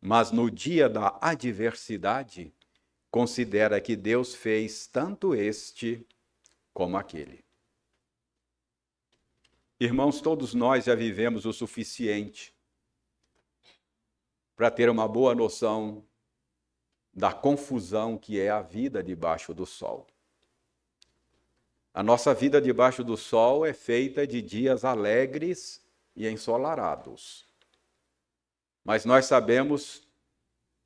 mas 0.00 0.30
no 0.30 0.50
dia 0.50 0.88
da 0.88 1.18
adversidade, 1.20 2.52
considera 3.10 3.80
que 3.80 3.96
Deus 3.96 4.34
fez 4.34 4.86
tanto 4.86 5.34
este 5.34 6.06
como 6.72 6.96
aquele. 6.96 7.43
Irmãos, 9.84 10.22
todos 10.22 10.54
nós 10.54 10.86
já 10.86 10.94
vivemos 10.94 11.44
o 11.44 11.52
suficiente 11.52 12.54
para 14.56 14.70
ter 14.70 14.88
uma 14.88 15.06
boa 15.06 15.34
noção 15.34 16.02
da 17.12 17.34
confusão 17.34 18.16
que 18.16 18.40
é 18.40 18.48
a 18.48 18.62
vida 18.62 19.02
debaixo 19.02 19.52
do 19.52 19.66
sol. 19.66 20.06
A 21.92 22.02
nossa 22.02 22.32
vida 22.32 22.62
debaixo 22.62 23.04
do 23.04 23.14
sol 23.14 23.66
é 23.66 23.74
feita 23.74 24.26
de 24.26 24.40
dias 24.40 24.86
alegres 24.86 25.84
e 26.16 26.26
ensolarados. 26.26 27.44
Mas 28.82 29.04
nós 29.04 29.26
sabemos 29.26 30.08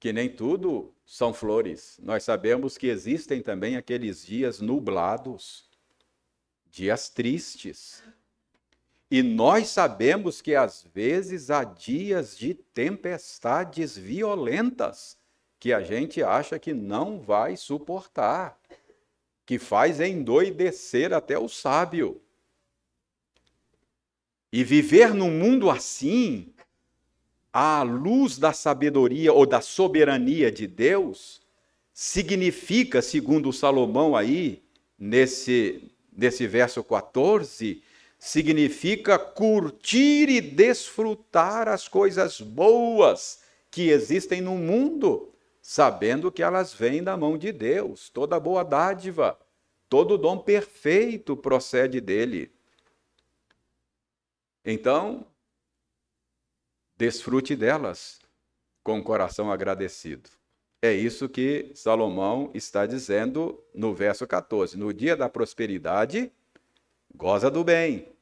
que 0.00 0.12
nem 0.12 0.28
tudo 0.28 0.92
são 1.06 1.32
flores. 1.32 2.00
Nós 2.02 2.24
sabemos 2.24 2.76
que 2.76 2.88
existem 2.88 3.42
também 3.42 3.76
aqueles 3.76 4.26
dias 4.26 4.60
nublados, 4.60 5.70
dias 6.68 7.08
tristes, 7.08 8.02
e 9.10 9.22
nós 9.22 9.68
sabemos 9.68 10.42
que 10.42 10.54
às 10.54 10.84
vezes 10.94 11.50
há 11.50 11.64
dias 11.64 12.36
de 12.36 12.52
tempestades 12.52 13.96
violentas 13.96 15.16
que 15.58 15.72
a 15.72 15.80
gente 15.80 16.22
acha 16.22 16.58
que 16.58 16.74
não 16.74 17.18
vai 17.18 17.56
suportar, 17.56 18.58
que 19.46 19.58
faz 19.58 19.98
endoidecer 19.98 21.12
até 21.12 21.38
o 21.38 21.48
sábio. 21.48 22.20
E 24.52 24.62
viver 24.62 25.14
num 25.14 25.30
mundo 25.30 25.70
assim, 25.70 26.52
à 27.52 27.82
luz 27.82 28.38
da 28.38 28.52
sabedoria 28.52 29.32
ou 29.32 29.46
da 29.46 29.62
soberania 29.62 30.52
de 30.52 30.66
Deus, 30.66 31.40
significa, 31.94 33.00
segundo 33.00 33.52
Salomão 33.52 34.14
aí, 34.14 34.62
nesse, 34.98 35.90
nesse 36.12 36.46
verso 36.46 36.84
14, 36.84 37.82
significa 38.18 39.18
curtir 39.18 40.28
e 40.28 40.40
desfrutar 40.40 41.68
as 41.68 41.86
coisas 41.86 42.40
boas 42.40 43.40
que 43.70 43.90
existem 43.90 44.40
no 44.40 44.56
mundo, 44.56 45.32
sabendo 45.62 46.32
que 46.32 46.42
elas 46.42 46.74
vêm 46.74 47.02
da 47.02 47.16
mão 47.16 47.38
de 47.38 47.52
Deus. 47.52 48.10
Toda 48.10 48.40
boa 48.40 48.64
dádiva, 48.64 49.38
todo 49.88 50.18
dom 50.18 50.38
perfeito 50.38 51.36
procede 51.36 52.00
dele. 52.00 52.52
Então, 54.64 55.26
desfrute 56.96 57.54
delas 57.54 58.18
com 58.82 58.98
o 58.98 59.04
coração 59.04 59.52
agradecido. 59.52 60.28
É 60.80 60.92
isso 60.92 61.28
que 61.28 61.72
Salomão 61.74 62.50
está 62.54 62.86
dizendo 62.86 63.62
no 63.74 63.94
verso 63.94 64.26
14. 64.26 64.76
No 64.76 64.92
dia 64.92 65.16
da 65.16 65.28
prosperidade, 65.28 66.32
goza 67.14 67.50
do 67.50 67.64
bem, 67.64 68.12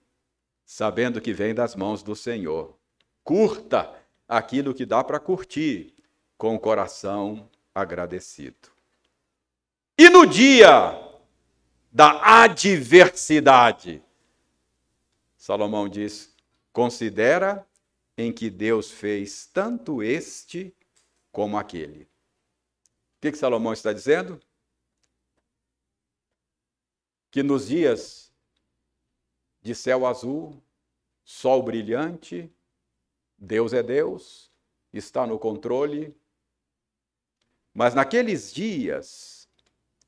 sabendo 0.65 1.21
que 1.21 1.33
vem 1.33 1.55
das 1.55 1.75
mãos 1.75 2.03
do 2.03 2.17
Senhor. 2.17 2.77
Curta 3.23 3.95
aquilo 4.29 4.75
que 4.75 4.87
dá 4.87 5.03
para 5.03 5.21
curtir, 5.21 5.95
com 6.37 6.55
o 6.55 6.61
coração 6.61 7.49
agradecido. 7.75 8.71
E 9.99 10.09
no 10.11 10.27
dia 10.27 11.03
da 11.91 12.43
adversidade, 12.43 14.03
Salomão 15.37 15.89
diz: 15.89 16.35
considera 16.73 17.67
em 18.17 18.33
que 18.33 18.51
Deus 18.51 18.91
fez 18.91 19.47
tanto 19.47 20.03
este 20.03 20.75
como 21.33 21.57
aquele. 21.57 22.03
O 22.03 22.09
que, 23.21 23.33
que 23.33 23.39
Salomão 23.39 23.73
está 23.73 23.93
dizendo? 23.93 24.41
Que 27.31 27.43
nos 27.43 27.69
dias 27.69 28.33
de 29.67 29.75
céu 29.75 30.07
azul, 30.07 30.63
sol 31.25 31.61
brilhante, 31.61 32.49
Deus 33.37 33.73
é 33.73 33.83
Deus, 33.83 34.49
está 34.93 35.27
no 35.27 35.41
controle. 35.41 36.17
Mas 37.75 37.93
naqueles 37.93 38.55
dias 38.55 39.49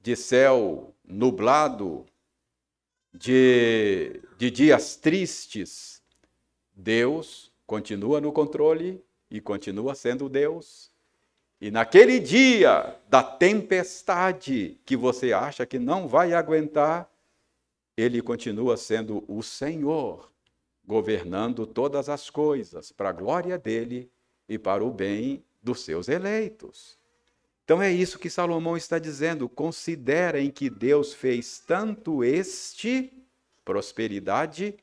de 0.00 0.14
céu 0.14 0.94
nublado, 1.04 2.06
de, 3.12 4.22
de 4.38 4.48
dias 4.48 4.94
tristes, 4.94 6.00
Deus 6.72 7.52
continua 7.66 8.20
no 8.20 8.30
controle 8.30 9.04
e 9.28 9.40
continua 9.40 9.96
sendo 9.96 10.28
Deus. 10.28 10.92
E 11.60 11.68
naquele 11.68 12.20
dia 12.20 12.96
da 13.08 13.24
tempestade 13.24 14.80
que 14.86 14.96
você 14.96 15.32
acha 15.32 15.66
que 15.66 15.80
não 15.80 16.06
vai 16.06 16.32
aguentar, 16.32 17.10
ele 17.98 18.22
continua 18.22 18.76
sendo 18.76 19.24
o 19.26 19.42
Senhor, 19.42 20.30
governando 20.86 21.66
todas 21.66 22.08
as 22.08 22.30
coisas 22.30 22.92
para 22.92 23.08
a 23.08 23.12
glória 23.12 23.58
dele 23.58 24.08
e 24.48 24.56
para 24.56 24.84
o 24.84 24.90
bem 24.92 25.44
dos 25.60 25.80
seus 25.80 26.08
eleitos. 26.08 26.96
Então 27.64 27.82
é 27.82 27.90
isso 27.90 28.20
que 28.20 28.30
Salomão 28.30 28.76
está 28.76 29.00
dizendo. 29.00 29.48
Considerem 29.48 30.48
que 30.48 30.70
Deus 30.70 31.12
fez 31.12 31.58
tanto 31.58 32.22
este, 32.22 33.12
prosperidade, 33.64 34.76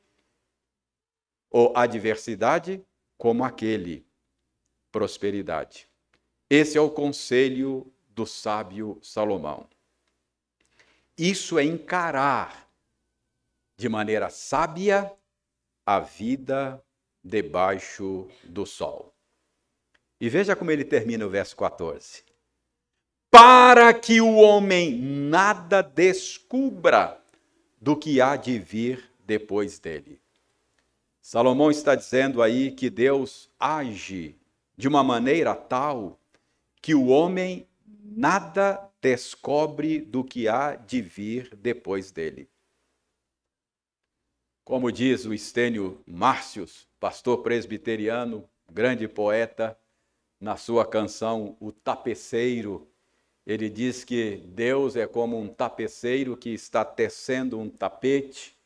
ou 1.50 1.72
adversidade, 1.74 2.84
como 3.16 3.44
aquele, 3.44 4.04
prosperidade. 4.92 5.88
Esse 6.50 6.76
é 6.76 6.80
o 6.82 6.90
conselho 6.90 7.90
do 8.10 8.26
sábio 8.26 8.98
Salomão. 9.00 9.66
Isso 11.16 11.58
é 11.58 11.64
encarar 11.64 12.65
de 13.76 13.88
maneira 13.88 14.30
sábia 14.30 15.12
a 15.84 16.00
vida 16.00 16.82
debaixo 17.22 18.28
do 18.44 18.64
sol. 18.64 19.14
E 20.20 20.28
veja 20.28 20.56
como 20.56 20.70
ele 20.70 20.84
termina 20.84 21.26
o 21.26 21.30
verso 21.30 21.54
14. 21.56 22.24
Para 23.30 23.92
que 23.92 24.20
o 24.20 24.36
homem 24.36 24.96
nada 24.98 25.82
descubra 25.82 27.20
do 27.80 27.96
que 27.96 28.20
há 28.20 28.36
de 28.36 28.58
vir 28.58 29.10
depois 29.26 29.78
dele. 29.78 30.20
Salomão 31.20 31.70
está 31.70 31.94
dizendo 31.94 32.40
aí 32.40 32.70
que 32.70 32.88
Deus 32.88 33.50
age 33.58 34.36
de 34.76 34.88
uma 34.88 35.02
maneira 35.02 35.54
tal 35.54 36.18
que 36.80 36.94
o 36.94 37.08
homem 37.08 37.66
nada 38.02 38.88
descobre 39.02 40.00
do 40.00 40.24
que 40.24 40.48
há 40.48 40.76
de 40.76 41.02
vir 41.02 41.54
depois 41.56 42.10
dele. 42.10 42.48
Como 44.66 44.90
diz 44.90 45.24
o 45.24 45.32
Estênio 45.32 46.02
Márcios, 46.04 46.88
pastor 46.98 47.38
presbiteriano, 47.38 48.50
grande 48.68 49.06
poeta, 49.06 49.78
na 50.40 50.56
sua 50.56 50.84
canção 50.84 51.56
O 51.60 51.70
Tapeceiro, 51.70 52.84
ele 53.46 53.70
diz 53.70 54.02
que 54.02 54.38
Deus 54.48 54.96
é 54.96 55.06
como 55.06 55.38
um 55.38 55.46
tapeceiro 55.46 56.36
que 56.36 56.50
está 56.50 56.84
tecendo 56.84 57.60
um 57.60 57.70
tapete, 57.70 58.56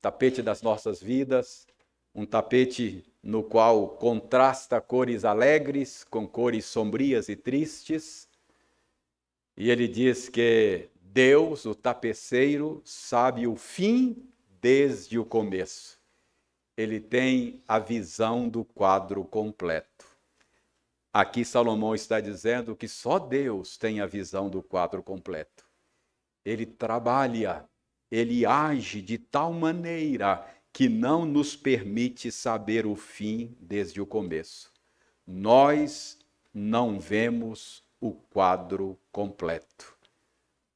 tapete 0.00 0.42
das 0.42 0.62
nossas 0.62 1.00
vidas, 1.00 1.64
um 2.12 2.26
tapete 2.26 3.04
no 3.22 3.44
qual 3.44 3.86
contrasta 3.86 4.80
cores 4.80 5.24
alegres 5.24 6.02
com 6.02 6.26
cores 6.26 6.64
sombrias 6.64 7.28
e 7.28 7.36
tristes. 7.36 8.28
E 9.56 9.70
ele 9.70 9.86
diz 9.86 10.28
que 10.28 10.88
Deus, 11.00 11.66
o 11.66 11.72
tapeceiro, 11.72 12.82
sabe 12.84 13.46
o 13.46 13.54
fim 13.54 14.31
desde 14.62 15.18
o 15.18 15.24
começo. 15.24 15.98
Ele 16.76 17.00
tem 17.00 17.62
a 17.66 17.80
visão 17.80 18.48
do 18.48 18.64
quadro 18.64 19.24
completo. 19.24 20.06
Aqui 21.12 21.44
Salomão 21.44 21.94
está 21.94 22.20
dizendo 22.20 22.76
que 22.76 22.88
só 22.88 23.18
Deus 23.18 23.76
tem 23.76 24.00
a 24.00 24.06
visão 24.06 24.48
do 24.48 24.62
quadro 24.62 25.02
completo. 25.02 25.66
Ele 26.44 26.64
trabalha, 26.64 27.68
ele 28.10 28.46
age 28.46 29.02
de 29.02 29.18
tal 29.18 29.52
maneira 29.52 30.46
que 30.72 30.88
não 30.88 31.26
nos 31.26 31.54
permite 31.56 32.32
saber 32.32 32.86
o 32.86 32.96
fim 32.96 33.54
desde 33.60 34.00
o 34.00 34.06
começo. 34.06 34.72
Nós 35.26 36.18
não 36.54 36.98
vemos 36.98 37.82
o 38.00 38.12
quadro 38.12 38.98
completo. 39.10 39.96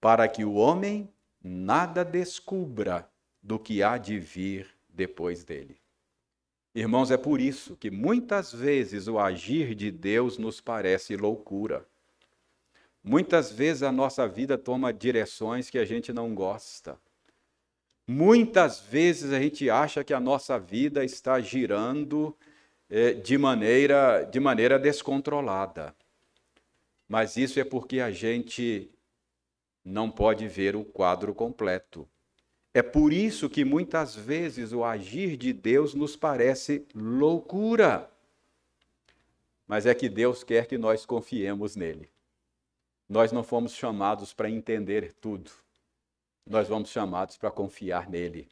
para 0.00 0.28
que 0.28 0.44
o 0.44 0.54
homem 0.54 1.08
nada 1.42 2.04
descubra 2.04 3.08
do 3.46 3.60
que 3.60 3.80
há 3.80 3.96
de 3.96 4.18
vir 4.18 4.66
depois 4.88 5.44
dele. 5.44 5.76
Irmãos, 6.74 7.12
é 7.12 7.16
por 7.16 7.40
isso 7.40 7.76
que 7.76 7.92
muitas 7.92 8.52
vezes 8.52 9.06
o 9.06 9.20
agir 9.20 9.72
de 9.72 9.88
Deus 9.88 10.36
nos 10.36 10.60
parece 10.60 11.16
loucura. 11.16 11.86
Muitas 13.04 13.52
vezes 13.52 13.84
a 13.84 13.92
nossa 13.92 14.26
vida 14.26 14.58
toma 14.58 14.92
direções 14.92 15.70
que 15.70 15.78
a 15.78 15.84
gente 15.84 16.12
não 16.12 16.34
gosta. 16.34 16.98
Muitas 18.04 18.80
vezes 18.80 19.32
a 19.32 19.38
gente 19.38 19.70
acha 19.70 20.02
que 20.02 20.12
a 20.12 20.18
nossa 20.18 20.58
vida 20.58 21.04
está 21.04 21.40
girando 21.40 22.36
é, 22.90 23.12
de, 23.12 23.38
maneira, 23.38 24.24
de 24.24 24.40
maneira 24.40 24.76
descontrolada. 24.76 25.94
Mas 27.08 27.36
isso 27.36 27.60
é 27.60 27.64
porque 27.64 28.00
a 28.00 28.10
gente 28.10 28.90
não 29.84 30.10
pode 30.10 30.48
ver 30.48 30.74
o 30.74 30.84
quadro 30.84 31.32
completo. 31.32 32.08
É 32.76 32.82
por 32.82 33.10
isso 33.10 33.48
que 33.48 33.64
muitas 33.64 34.14
vezes 34.14 34.70
o 34.70 34.84
agir 34.84 35.38
de 35.38 35.50
Deus 35.50 35.94
nos 35.94 36.14
parece 36.14 36.86
loucura. 36.94 38.12
Mas 39.66 39.86
é 39.86 39.94
que 39.94 40.10
Deus 40.10 40.44
quer 40.44 40.66
que 40.66 40.76
nós 40.76 41.06
confiemos 41.06 41.74
nele. 41.74 42.10
Nós 43.08 43.32
não 43.32 43.42
fomos 43.42 43.72
chamados 43.72 44.34
para 44.34 44.50
entender 44.50 45.14
tudo. 45.14 45.50
Nós 46.44 46.68
fomos 46.68 46.90
chamados 46.90 47.38
para 47.38 47.50
confiar 47.50 48.10
nele, 48.10 48.46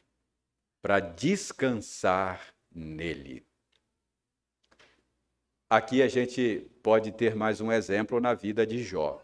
para 0.81 0.99
descansar 0.99 2.51
nele. 2.73 3.45
Aqui 5.69 6.01
a 6.01 6.07
gente 6.07 6.67
pode 6.81 7.11
ter 7.11 7.35
mais 7.35 7.61
um 7.61 7.71
exemplo 7.71 8.19
na 8.19 8.33
vida 8.33 8.65
de 8.65 8.83
Jó. 8.83 9.23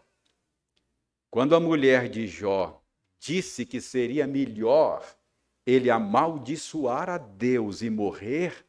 Quando 1.28 1.56
a 1.56 1.60
mulher 1.60 2.08
de 2.08 2.28
Jó 2.28 2.80
disse 3.22 3.64
que 3.64 3.80
seria 3.80 4.26
melhor 4.26 5.16
ele 5.64 5.88
amaldiçoar 5.88 7.08
a 7.08 7.18
Deus 7.18 7.80
e 7.80 7.88
morrer, 7.88 8.66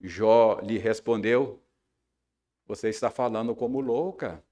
Jó 0.00 0.58
lhe 0.60 0.76
respondeu: 0.76 1.62
Você 2.66 2.88
está 2.88 3.10
falando 3.10 3.54
como 3.54 3.80
louca. 3.80 4.42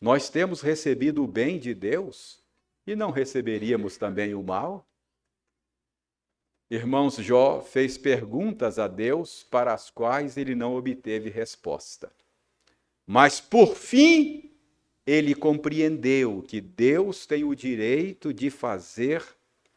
Nós 0.00 0.30
temos 0.30 0.60
recebido 0.60 1.24
o 1.24 1.26
bem 1.26 1.58
de 1.58 1.74
Deus 1.74 2.40
e 2.86 2.94
não 2.94 3.10
receberíamos 3.10 3.96
também 3.96 4.34
o 4.34 4.42
mal? 4.42 4.88
Irmãos, 6.70 7.16
Jó 7.16 7.60
fez 7.60 7.98
perguntas 7.98 8.78
a 8.78 8.86
Deus 8.86 9.42
para 9.42 9.74
as 9.74 9.90
quais 9.90 10.36
ele 10.36 10.54
não 10.54 10.76
obteve 10.76 11.28
resposta. 11.28 12.12
Mas, 13.04 13.40
por 13.40 13.74
fim, 13.74 14.49
ele 15.10 15.34
compreendeu 15.34 16.40
que 16.40 16.60
Deus 16.60 17.26
tem 17.26 17.42
o 17.42 17.52
direito 17.52 18.32
de 18.32 18.48
fazer 18.48 19.24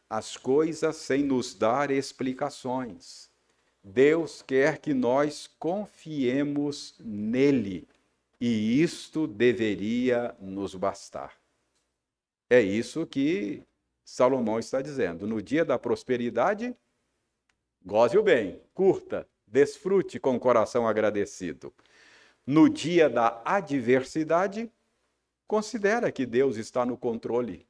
as 0.08 0.36
coisas 0.36 0.94
sem 0.94 1.24
nos 1.24 1.56
dar 1.56 1.90
explicações. 1.90 3.28
Deus 3.82 4.42
quer 4.42 4.78
que 4.78 4.94
nós 4.94 5.50
confiemos 5.58 6.94
nele 7.00 7.84
e 8.40 8.80
isto 8.80 9.26
deveria 9.26 10.36
nos 10.40 10.76
bastar. 10.76 11.34
É 12.48 12.60
isso 12.60 13.04
que 13.04 13.60
Salomão 14.04 14.60
está 14.60 14.80
dizendo. 14.80 15.26
No 15.26 15.42
dia 15.42 15.64
da 15.64 15.76
prosperidade, 15.76 16.76
goze 17.84 18.16
o 18.16 18.22
bem, 18.22 18.60
curta, 18.72 19.26
desfrute 19.48 20.20
com 20.20 20.36
o 20.36 20.40
coração 20.40 20.86
agradecido. 20.86 21.74
No 22.46 22.68
dia 22.68 23.10
da 23.10 23.42
adversidade, 23.44 24.70
considera 25.46 26.10
que 26.10 26.26
Deus 26.26 26.56
está 26.56 26.84
no 26.84 26.96
controle. 26.96 27.66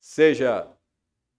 Seja 0.00 0.68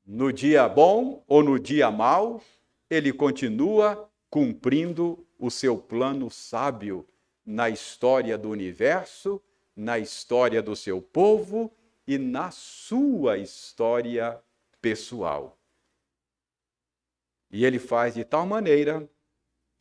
no 0.05 0.31
dia 0.31 0.67
bom 0.67 1.23
ou 1.27 1.43
no 1.43 1.59
dia 1.59 1.89
mau, 1.89 2.41
ele 2.89 3.13
continua 3.13 4.09
cumprindo 4.29 5.25
o 5.37 5.49
seu 5.49 5.77
plano 5.77 6.29
sábio 6.29 7.07
na 7.45 7.69
história 7.69 8.37
do 8.37 8.49
universo, 8.49 9.41
na 9.75 9.99
história 9.99 10.61
do 10.61 10.75
seu 10.75 11.01
povo 11.01 11.71
e 12.07 12.17
na 12.17 12.51
sua 12.51 13.37
história 13.37 14.41
pessoal. 14.81 15.57
E 17.49 17.65
ele 17.65 17.79
faz 17.79 18.15
de 18.15 18.23
tal 18.23 18.45
maneira 18.45 19.07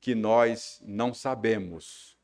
que 0.00 0.14
nós 0.14 0.80
não 0.84 1.14
sabemos, 1.14 2.18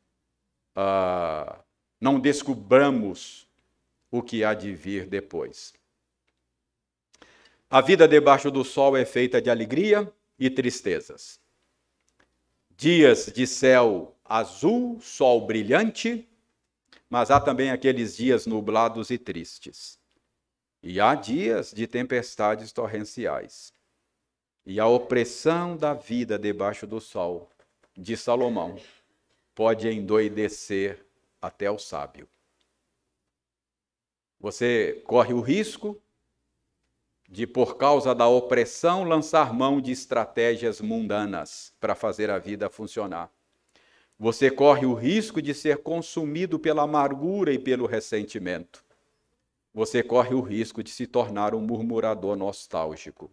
uh, 0.77 1.63
não 2.01 2.21
descobramos 2.21 3.49
o 4.11 4.23
que 4.23 4.45
há 4.45 4.55
de 4.55 4.75
vir 4.75 5.07
depois. 5.07 5.75
A 7.71 7.81
vida 7.81 8.09
debaixo 8.09 8.51
do 8.51 8.65
sol 8.65 8.97
é 8.97 9.05
feita 9.05 9.43
de 9.43 9.51
alegria 9.51 10.11
e 10.39 10.49
tristezas. 10.49 11.39
Dias 12.77 13.27
de 13.27 13.47
céu 13.47 14.15
azul, 14.25 14.99
sol 15.01 15.47
brilhante, 15.47 16.27
mas 17.11 17.31
há 17.31 17.41
também 17.41 17.71
aqueles 17.71 18.17
dias 18.17 18.47
nublados 18.47 19.11
e 19.11 19.19
tristes. 19.19 19.99
E 20.83 21.01
há 21.01 21.15
dias 21.15 21.73
de 21.73 21.87
tempestades 21.87 22.73
torrenciais. 22.73 23.73
E 24.65 24.79
a 24.79 24.87
opressão 24.87 25.77
da 25.77 25.93
vida 25.93 26.39
debaixo 26.39 26.87
do 26.87 27.01
sol, 27.01 27.51
de 27.97 28.17
Salomão, 28.17 28.79
pode 29.55 29.89
endoidecer 29.89 31.05
até 31.41 31.71
o 31.71 31.79
sábio. 31.79 32.29
Você 34.41 35.03
corre 35.07 35.33
o 35.33 35.41
risco 35.41 36.01
de, 37.29 37.47
por 37.47 37.77
causa 37.77 38.15
da 38.15 38.27
opressão, 38.29 39.05
lançar 39.05 39.53
mão 39.53 39.81
de 39.81 39.93
estratégias 39.93 40.81
mundanas 40.81 41.75
para 41.81 41.95
fazer 41.95 42.31
a 42.31 42.39
vida 42.39 42.71
funcionar. 42.71 43.31
Você 44.19 44.51
corre 44.51 44.87
o 44.87 44.95
risco 44.95 45.41
de 45.41 45.55
ser 45.55 45.79
consumido 45.79 46.59
pela 46.59 46.83
amargura 46.83 47.53
e 47.53 47.59
pelo 47.59 47.87
ressentimento. 47.87 48.85
Você 49.73 50.03
corre 50.03 50.35
o 50.35 50.41
risco 50.41 50.83
de 50.83 50.91
se 50.91 51.07
tornar 51.07 51.55
um 51.55 51.61
murmurador 51.61 52.37
nostálgico. 52.37 53.31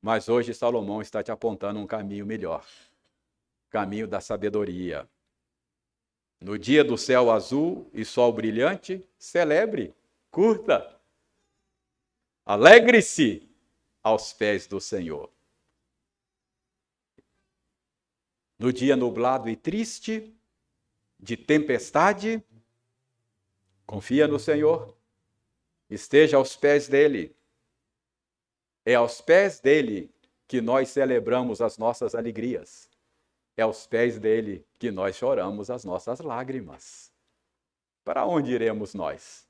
Mas 0.00 0.28
hoje 0.28 0.52
Salomão 0.52 1.00
está 1.00 1.22
te 1.22 1.30
apontando 1.30 1.78
um 1.78 1.86
caminho 1.86 2.26
melhor 2.26 2.64
caminho 3.72 4.06
da 4.06 4.20
sabedoria. 4.20 5.08
No 6.42 6.58
dia 6.58 6.82
do 6.82 6.98
céu 6.98 7.30
azul 7.30 7.88
e 7.94 8.04
sol 8.04 8.32
brilhante, 8.32 9.06
celebre, 9.18 9.94
curta, 10.30 11.00
alegre-se 12.44 13.48
aos 14.02 14.32
pés 14.32 14.66
do 14.66 14.80
Senhor. 14.80 15.30
no 18.62 18.72
dia 18.72 18.94
nublado 18.94 19.48
e 19.48 19.56
triste, 19.56 20.32
de 21.18 21.36
tempestade, 21.36 22.40
confia 23.84 24.28
no 24.28 24.38
Senhor, 24.38 24.96
esteja 25.90 26.36
aos 26.36 26.54
pés 26.54 26.86
dele. 26.86 27.34
É 28.84 28.94
aos 28.94 29.20
pés 29.20 29.58
dele 29.58 30.08
que 30.46 30.60
nós 30.60 30.90
celebramos 30.90 31.60
as 31.60 31.76
nossas 31.76 32.14
alegrias. 32.14 32.88
É 33.56 33.62
aos 33.62 33.86
pés 33.86 34.18
dele 34.18 34.66
que 34.78 34.90
nós 34.90 35.16
choramos 35.16 35.70
as 35.70 35.84
nossas 35.84 36.20
lágrimas. 36.20 37.12
Para 38.04 38.26
onde 38.26 38.52
iremos 38.52 38.94
nós? 38.94 39.46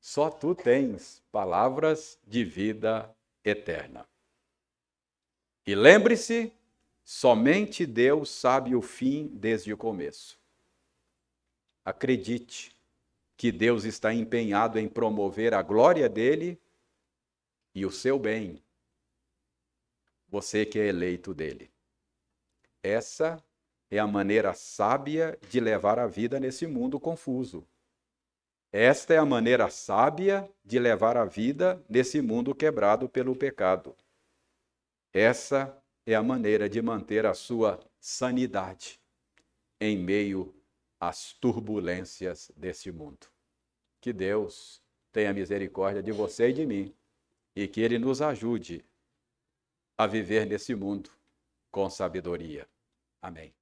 Só 0.00 0.28
tu 0.28 0.54
tens 0.54 1.22
palavras 1.32 2.18
de 2.26 2.44
vida 2.44 3.14
eterna. 3.44 4.06
E 5.66 5.74
lembre-se 5.74 6.52
Somente 7.04 7.84
Deus 7.84 8.30
sabe 8.30 8.74
o 8.74 8.80
fim 8.80 9.26
desde 9.26 9.70
o 9.72 9.76
começo. 9.76 10.40
Acredite 11.84 12.74
que 13.36 13.52
Deus 13.52 13.84
está 13.84 14.14
empenhado 14.14 14.78
em 14.78 14.88
promover 14.88 15.52
a 15.52 15.60
glória 15.60 16.08
dele 16.08 16.58
e 17.74 17.84
o 17.84 17.90
seu 17.90 18.18
bem. 18.18 18.62
Você 20.28 20.64
que 20.64 20.78
é 20.78 20.86
eleito 20.86 21.34
dele. 21.34 21.70
Essa 22.84 23.42
é 23.90 23.98
a 23.98 24.06
maneira 24.06 24.52
sábia 24.52 25.38
de 25.48 25.58
levar 25.58 25.98
a 25.98 26.06
vida 26.06 26.38
nesse 26.38 26.66
mundo 26.66 27.00
confuso. 27.00 27.66
Esta 28.70 29.14
é 29.14 29.16
a 29.16 29.24
maneira 29.24 29.70
sábia 29.70 30.46
de 30.62 30.78
levar 30.78 31.16
a 31.16 31.24
vida 31.24 31.82
nesse 31.88 32.20
mundo 32.20 32.54
quebrado 32.54 33.08
pelo 33.08 33.34
pecado. 33.34 33.96
Essa 35.14 35.82
é 36.04 36.14
a 36.14 36.22
maneira 36.22 36.68
de 36.68 36.82
manter 36.82 37.24
a 37.24 37.32
sua 37.32 37.80
sanidade 37.98 39.00
em 39.80 39.96
meio 39.96 40.54
às 41.00 41.32
turbulências 41.32 42.52
desse 42.54 42.92
mundo. 42.92 43.28
Que 43.98 44.12
Deus 44.12 44.82
tenha 45.10 45.32
misericórdia 45.32 46.02
de 46.02 46.12
você 46.12 46.50
e 46.50 46.52
de 46.52 46.66
mim 46.66 46.94
e 47.56 47.66
que 47.66 47.80
Ele 47.80 47.98
nos 47.98 48.20
ajude 48.20 48.84
a 49.96 50.06
viver 50.06 50.44
nesse 50.44 50.74
mundo 50.74 51.08
com 51.70 51.88
sabedoria. 51.88 52.68
Amém. 53.24 53.54